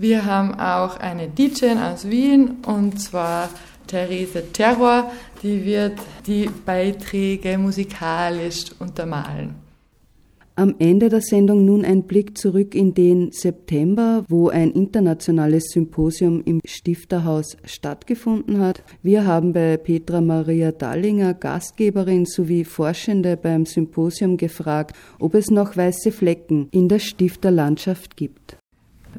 Wir 0.00 0.24
haben 0.24 0.54
auch 0.54 0.96
eine 0.96 1.28
DJ 1.28 1.74
aus 1.74 2.08
Wien 2.08 2.56
und 2.64 2.98
zwar 2.98 3.50
Therese 3.86 4.50
Terror, 4.50 5.12
die 5.42 5.62
wird 5.66 5.98
die 6.26 6.48
Beiträge 6.64 7.58
musikalisch 7.58 8.64
untermalen. 8.78 9.56
Am 10.56 10.74
Ende 10.78 11.10
der 11.10 11.20
Sendung 11.20 11.66
nun 11.66 11.84
ein 11.84 12.04
Blick 12.04 12.38
zurück 12.38 12.74
in 12.74 12.94
den 12.94 13.30
September, 13.32 14.24
wo 14.26 14.48
ein 14.48 14.70
internationales 14.70 15.64
Symposium 15.70 16.40
im 16.46 16.62
Stifterhaus 16.64 17.58
stattgefunden 17.66 18.58
hat. 18.58 18.82
Wir 19.02 19.26
haben 19.26 19.52
bei 19.52 19.76
Petra 19.76 20.22
Maria 20.22 20.72
Dallinger, 20.72 21.34
Gastgeberin 21.34 22.24
sowie 22.24 22.64
Forschende 22.64 23.36
beim 23.36 23.66
Symposium 23.66 24.38
gefragt, 24.38 24.96
ob 25.18 25.34
es 25.34 25.50
noch 25.50 25.76
weiße 25.76 26.10
Flecken 26.10 26.68
in 26.70 26.88
der 26.88 27.00
Stifterlandschaft 27.00 28.16
gibt. 28.16 28.59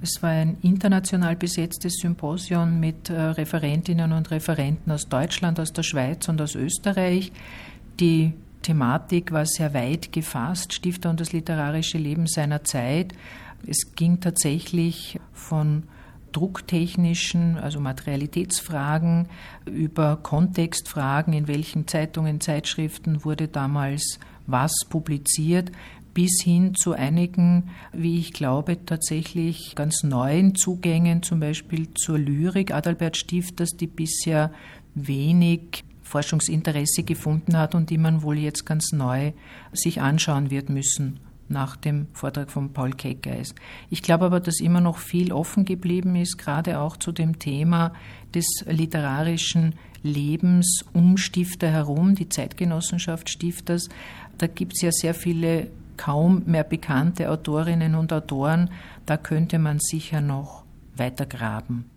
Es 0.02 0.22
war 0.24 0.30
ein 0.30 0.58
international 0.62 1.36
besetztes 1.36 1.98
Symposium 1.98 2.80
mit 2.80 3.10
äh, 3.10 3.20
Referentinnen 3.20 4.12
und 4.14 4.32
Referenten 4.32 4.92
aus 4.92 5.10
Deutschland, 5.10 5.60
aus 5.60 5.74
der 5.74 5.84
Schweiz 5.84 6.28
und 6.30 6.42
aus 6.42 6.56
Österreich. 6.56 7.32
Die 8.00 8.34
Thematik 8.62 9.32
war 9.32 9.46
sehr 9.46 9.74
weit 9.74 10.12
gefasst, 10.12 10.74
Stifter 10.74 11.10
und 11.10 11.20
das 11.20 11.34
literarische 11.34 11.98
Leben 11.98 12.28
seiner 12.28 12.64
Zeit. 12.64 13.14
Es 13.68 13.96
ging 13.96 14.20
tatsächlich 14.20 15.20
von 15.34 15.84
drucktechnischen, 16.32 17.58
also 17.58 17.80
Materialitätsfragen, 17.80 19.28
über 19.66 20.18
Kontextfragen, 20.18 21.34
in 21.34 21.48
welchen 21.48 21.88
Zeitungen, 21.88 22.40
Zeitschriften 22.40 23.26
wurde 23.26 23.48
damals 23.48 24.20
was 24.48 24.72
publiziert, 24.90 25.72
bis 26.14 26.42
hin 26.44 26.76
zu 26.76 26.94
einigen, 26.94 27.70
wie 27.94 28.20
ich 28.20 28.34
glaube, 28.34 28.86
tatsächlich 28.86 29.76
ganz 29.76 30.04
neuen 30.04 30.56
Zugängen, 30.56 31.24
zum 31.24 31.40
Beispiel 31.40 31.94
zur 31.94 32.18
Lyrik 32.18 32.74
Adalbert 32.74 33.18
Stifters, 33.18 33.72
die 33.72 33.88
bisher 33.88 34.52
wenig 34.94 35.84
Forschungsinteresse 36.02 37.04
gefunden 37.04 37.58
hat 37.58 37.74
und 37.74 37.90
die 37.90 37.98
man 37.98 38.22
wohl 38.22 38.38
jetzt 38.38 38.66
ganz 38.66 38.92
neu 38.92 39.32
sich 39.72 40.02
anschauen 40.02 40.52
wird 40.52 40.70
müssen 40.70 41.20
nach 41.48 41.76
dem 41.76 42.08
Vortrag 42.14 42.50
von 42.50 42.74
Paul 42.74 42.92
Keckeis. 42.92 43.54
Ich 43.90 44.02
glaube 44.02 44.26
aber, 44.26 44.40
dass 44.40 44.60
immer 44.60 44.82
noch 44.82 44.98
viel 44.98 45.32
offen 45.32 45.66
geblieben 45.66 46.16
ist, 46.16 46.38
gerade 46.38 46.80
auch 46.80 46.98
zu 46.98 47.12
dem 47.12 47.40
Thema 47.40 47.94
des 48.34 48.46
literarischen 48.68 49.76
Lebens 50.04 50.86
um 50.94 51.18
Stifter 51.18 51.70
herum, 51.70 52.16
die 52.16 52.30
Zeitgenossenschaft 52.30 53.30
Stifters. 53.30 53.90
Da 54.38 54.48
gibt 54.48 54.74
es 54.74 54.82
ja 54.82 54.92
sehr 54.92 55.14
viele 55.14 55.68
kaum 56.02 56.42
mehr 56.48 56.64
bekannte 56.64 57.30
Autorinnen 57.30 57.94
und 57.94 58.12
Autoren. 58.12 58.72
Da 59.06 59.18
könnte 59.18 59.60
man 59.60 59.78
sicher 59.80 60.20
noch 60.20 60.66
weiter 60.96 61.28
graben. 61.28 61.92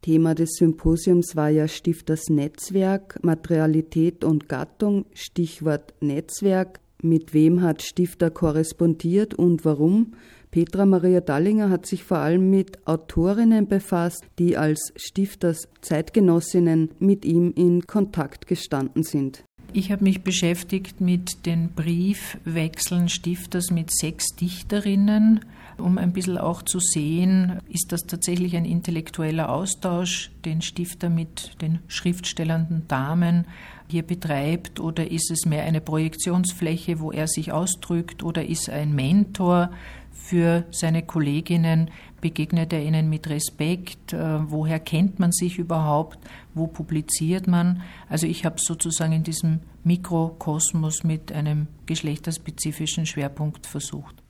Thema 0.00 0.34
des 0.34 0.54
Symposiums 0.54 1.36
war 1.36 1.50
ja 1.50 1.68
Stifters 1.68 2.30
Netzwerk, 2.30 3.22
Materialität 3.22 4.24
und 4.24 4.48
Gattung, 4.48 5.04
Stichwort 5.12 5.92
Netzwerk. 6.00 6.80
Mit 7.02 7.34
wem 7.34 7.60
hat 7.60 7.82
Stifter 7.82 8.30
korrespondiert 8.30 9.34
und 9.34 9.66
warum? 9.66 10.14
Petra 10.50 10.86
Maria 10.86 11.20
Dallinger 11.20 11.68
hat 11.68 11.84
sich 11.84 12.04
vor 12.04 12.18
allem 12.18 12.48
mit 12.48 12.86
Autorinnen 12.86 13.68
befasst, 13.68 14.24
die 14.38 14.56
als 14.56 14.92
Stifters 14.96 15.68
Zeitgenossinnen 15.82 16.92
mit 16.98 17.26
ihm 17.26 17.52
in 17.54 17.86
Kontakt 17.86 18.46
gestanden 18.46 19.02
sind. 19.02 19.44
Ich 19.74 19.90
habe 19.90 20.04
mich 20.04 20.22
beschäftigt 20.22 21.00
mit 21.00 21.46
den 21.46 21.70
Briefwechseln 21.70 23.08
Stifters 23.08 23.70
mit 23.70 23.90
sechs 23.90 24.26
Dichterinnen 24.36 25.40
um 25.78 25.98
ein 25.98 26.12
bisschen 26.12 26.38
auch 26.38 26.62
zu 26.62 26.80
sehen, 26.80 27.60
ist 27.68 27.92
das 27.92 28.02
tatsächlich 28.02 28.56
ein 28.56 28.64
intellektueller 28.64 29.50
Austausch, 29.50 30.30
den 30.44 30.62
Stifter 30.62 31.08
mit 31.08 31.60
den 31.60 31.80
schriftstellenden 31.88 32.86
Damen 32.88 33.46
hier 33.88 34.02
betreibt, 34.02 34.80
oder 34.80 35.10
ist 35.10 35.30
es 35.30 35.44
mehr 35.44 35.64
eine 35.64 35.80
Projektionsfläche, 35.80 37.00
wo 37.00 37.12
er 37.12 37.28
sich 37.28 37.52
ausdrückt, 37.52 38.22
oder 38.22 38.44
ist 38.44 38.68
er 38.68 38.80
ein 38.80 38.94
Mentor 38.94 39.70
für 40.12 40.64
seine 40.70 41.02
Kolleginnen, 41.02 41.90
begegnet 42.22 42.72
er 42.72 42.82
ihnen 42.82 43.10
mit 43.10 43.28
Respekt, 43.28 44.14
äh, 44.14 44.50
woher 44.50 44.80
kennt 44.80 45.18
man 45.18 45.32
sich 45.32 45.58
überhaupt, 45.58 46.18
wo 46.54 46.66
publiziert 46.66 47.46
man. 47.46 47.82
Also 48.08 48.26
ich 48.26 48.46
habe 48.46 48.56
sozusagen 48.58 49.12
in 49.12 49.24
diesem 49.24 49.60
Mikrokosmos 49.84 51.04
mit 51.04 51.32
einem 51.32 51.66
geschlechterspezifischen 51.84 53.04
Schwerpunkt 53.04 53.66
versucht. 53.66 54.22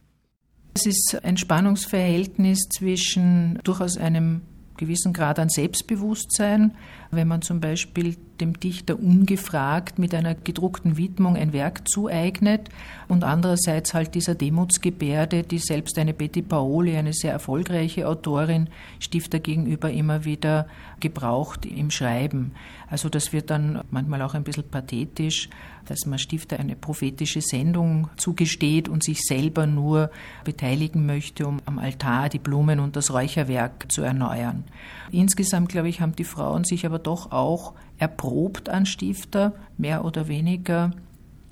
Es 0.75 0.87
ist 0.87 1.21
ein 1.23 1.37
Spannungsverhältnis 1.37 2.69
zwischen 2.71 3.61
durchaus 3.63 3.99
einem 3.99 4.41
gewissen 4.79 5.13
Grad 5.13 5.39
an 5.39 5.51
Selbstbewusstsein, 5.51 6.75
wenn 7.11 7.29
man 7.29 7.43
zum 7.43 7.61
Beispiel 7.61 8.17
dem 8.43 8.59
Dichter 8.59 8.99
ungefragt 8.99 9.99
mit 9.99 10.15
einer 10.15 10.35
gedruckten 10.35 10.97
Widmung 10.97 11.37
ein 11.37 11.53
Werk 11.53 11.89
zueignet 11.89 12.69
und 13.09 13.23
andererseits 13.23 13.95
halt 13.95 14.15
dieser 14.17 14.35
Demutsgebärde, 14.35 15.45
die 15.45 15.59
selbst 15.59 15.97
eine 15.99 16.13
Betty 16.13 16.43
Paoli, 16.43 16.97
eine 16.97 17.13
sehr 17.13 17.33
erfolgreiche 17.33 18.09
Autorin, 18.09 18.69
Stifter 18.99 19.39
gegenüber 19.39 19.91
immer 19.91 20.25
wieder 20.25 20.67
gebraucht 20.99 21.65
im 21.65 21.91
Schreiben. 21.91 22.53
Also 22.91 23.09
das 23.09 23.33
wird 23.33 23.51
dann 23.51 23.83
manchmal 23.91 24.23
auch 24.23 24.35
ein 24.35 24.45
bisschen 24.45 24.69
pathetisch, 24.69 25.49
dass 25.87 26.07
man 26.07 26.19
Stifter 26.19 26.59
eine 26.59 26.77
prophetische 26.77 27.41
Sendung 27.41 28.09
zugesteht 28.17 28.89
und 28.89 29.03
sich 29.03 29.23
selber 29.23 29.67
nur 29.67 30.11
beteiligen 30.45 31.07
möchte, 31.07 31.47
um 31.47 31.61
am 31.65 31.79
Altar 31.79 32.29
die 32.29 32.39
Blumen 32.39 32.81
und 32.81 32.97
das 32.97 33.13
Räucherwerk 33.13 33.91
zu 33.91 34.03
erneuern. 34.03 34.65
Insgesamt, 35.11 35.69
glaube 35.69 35.89
ich, 35.89 36.01
haben 36.01 36.17
die 36.17 36.25
Frauen 36.25 36.65
sich 36.65 36.87
aber 36.87 36.99
doch 36.99 37.33
auch 37.33 37.75
erprobt 37.99 38.69
an 38.69 38.87
Stifter, 38.87 39.55
mehr 39.79 40.05
oder 40.05 40.29
weniger 40.29 40.93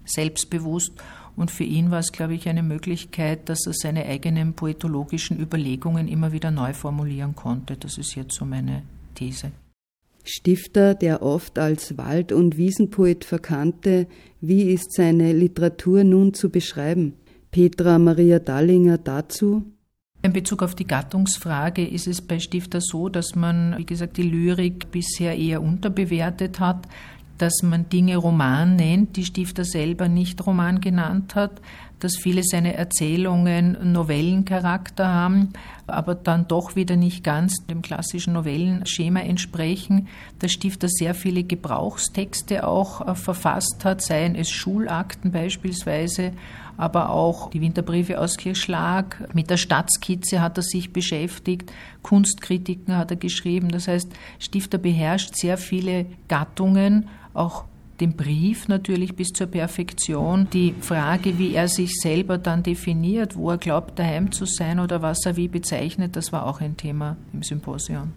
selbstbewusst. 0.05 0.93
Und 1.37 1.51
für 1.51 1.65
ihn 1.65 1.91
war 1.91 2.01
es, 2.01 2.13
glaube 2.13 2.35
ich, 2.35 2.49
eine 2.49 2.63
Möglichkeit, 2.63 3.49
dass 3.49 3.67
er 3.67 3.73
seine 3.73 4.05
eigenen 4.05 4.55
poetologischen 4.55 5.41
Überlegungen 5.41 6.09
immer 6.09 6.33
wieder 6.33 6.51
neu 6.51 6.73
formulieren 6.75 7.35
konnte. 7.35 7.77
Das 7.77 7.99
ist 7.99 8.15
jetzt 8.15 8.35
so 8.35 8.45
meine 8.45 8.83
These. 9.15 9.53
Stifter, 10.31 10.95
der 10.95 11.23
oft 11.23 11.59
als 11.59 11.99
Wald- 11.99 12.33
und 12.33 12.57
Wiesenpoet 12.57 13.25
verkannte, 13.25 14.07
wie 14.41 14.63
ist 14.71 14.93
seine 14.93 15.33
Literatur 15.33 16.05
nun 16.05 16.35
zu 16.35 16.51
beschreiben? 16.51 17.15
Petra 17.51 17.99
Maria 17.99 18.39
Dallinger 18.39 18.99
dazu? 18.99 19.65
In 20.23 20.33
Bezug 20.33 20.63
auf 20.63 20.75
die 20.75 20.87
Gattungsfrage 20.87 21.87
ist 21.87 22.07
es 22.07 22.21
bei 22.21 22.39
Stifter 22.39 22.81
so, 22.81 23.09
dass 23.09 23.35
man, 23.35 23.75
wie 23.79 23.87
gesagt, 23.87 24.19
die 24.19 24.23
Lyrik 24.23 24.91
bisher 24.91 25.37
eher 25.37 25.63
unterbewertet 25.63 26.61
hat, 26.61 26.87
dass 27.41 27.63
man 27.63 27.89
Dinge 27.89 28.19
Roman 28.19 28.77
nennt, 28.77 29.17
die 29.17 29.25
Stifter 29.25 29.65
selber 29.65 30.09
nicht 30.09 30.45
Roman 30.47 30.81
genannt 30.81 31.35
hat, 31.35 31.63
dass 31.99 32.17
viele 32.17 32.43
seine 32.43 32.75
Erzählungen 32.75 33.93
Novellencharakter 33.93 35.09
haben, 35.09 35.51
aber 35.87 36.15
dann 36.15 36.49
doch 36.49 36.77
wieder 36.77 36.97
nicht 36.97 37.25
ganz 37.25 37.55
dem 37.67 37.83
klassischen 37.83 38.35
Novellenschema 38.35 39.21
entsprechen. 39.21 40.09
Der 40.41 40.49
Stifter 40.49 40.89
sehr 40.89 41.15
viele 41.15 41.45
Gebrauchstexte 41.45 42.67
auch 42.67 43.07
äh, 43.07 43.15
verfasst 43.15 43.85
hat, 43.85 44.03
seien 44.03 44.35
es 44.35 44.51
Schulakten 44.51 45.33
beispielsweise 45.33 46.33
aber 46.81 47.11
auch 47.11 47.51
die 47.51 47.61
Winterbriefe 47.61 48.19
aus 48.19 48.39
Kirchschlag. 48.39 49.29
Mit 49.35 49.51
der 49.51 49.59
Stadtskizze 49.59 50.41
hat 50.41 50.57
er 50.57 50.63
sich 50.63 50.95
beschäftigt, 50.95 51.71
Kunstkritiken 52.01 52.97
hat 52.97 53.11
er 53.11 53.19
geschrieben. 53.19 53.69
Das 53.69 53.87
heißt, 53.87 54.11
Stifter 54.39 54.79
beherrscht 54.79 55.35
sehr 55.35 55.59
viele 55.59 56.07
Gattungen, 56.29 57.11
auch 57.35 57.65
den 58.01 58.17
Brief 58.17 58.69
natürlich 58.69 59.15
bis 59.15 59.29
zur 59.29 59.47
Perfektion. 59.47 60.49
Die 60.53 60.75
Frage, 60.81 61.39
wie 61.39 61.55
er 61.55 61.69
sich 61.69 62.01
selber 62.01 62.39
dann 62.39 62.63
definiert, 62.63 63.37
wo 63.37 63.51
er 63.51 63.59
glaubt, 63.59 63.99
daheim 63.99 64.33
zu 64.33 64.47
sein 64.47 64.81
oder 64.81 65.03
was 65.03 65.25
er 65.27 65.37
wie 65.37 65.49
bezeichnet, 65.49 66.17
das 66.17 66.33
war 66.33 66.47
auch 66.47 66.61
ein 66.61 66.77
Thema 66.77 67.17
im 67.33 67.43
Symposium. 67.43 68.13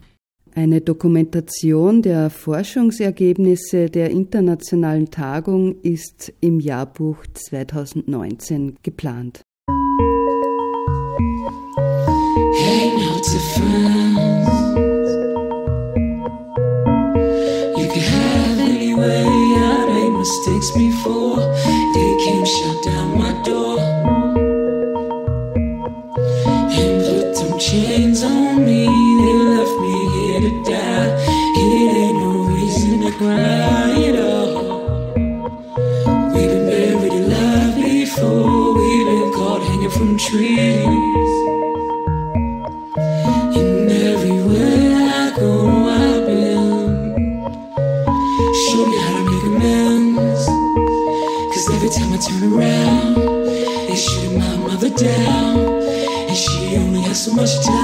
Eine 0.56 0.82
Dokumentation 0.82 2.04
der 2.04 2.30
Forschungsergebnisse 2.30 3.89
der 3.89 4.12
internationalen 4.12 5.10
Tagung 5.10 5.76
ist 5.82 6.32
im 6.41 6.60
Jahrbuch 6.60 7.26
2019 7.34 8.78
geplant. 8.84 9.41
Hey, 12.56 12.91
mistakes 20.23 20.71
before. 20.71 21.36
They 21.95 22.12
came 22.23 22.45
shut 22.45 22.81
down 22.81 23.17
my 23.17 23.33
door. 23.43 23.77
And 26.79 26.95
put 27.05 27.36
some 27.36 27.59
chains 27.59 28.23
on 28.23 28.62
question. 57.56 57.83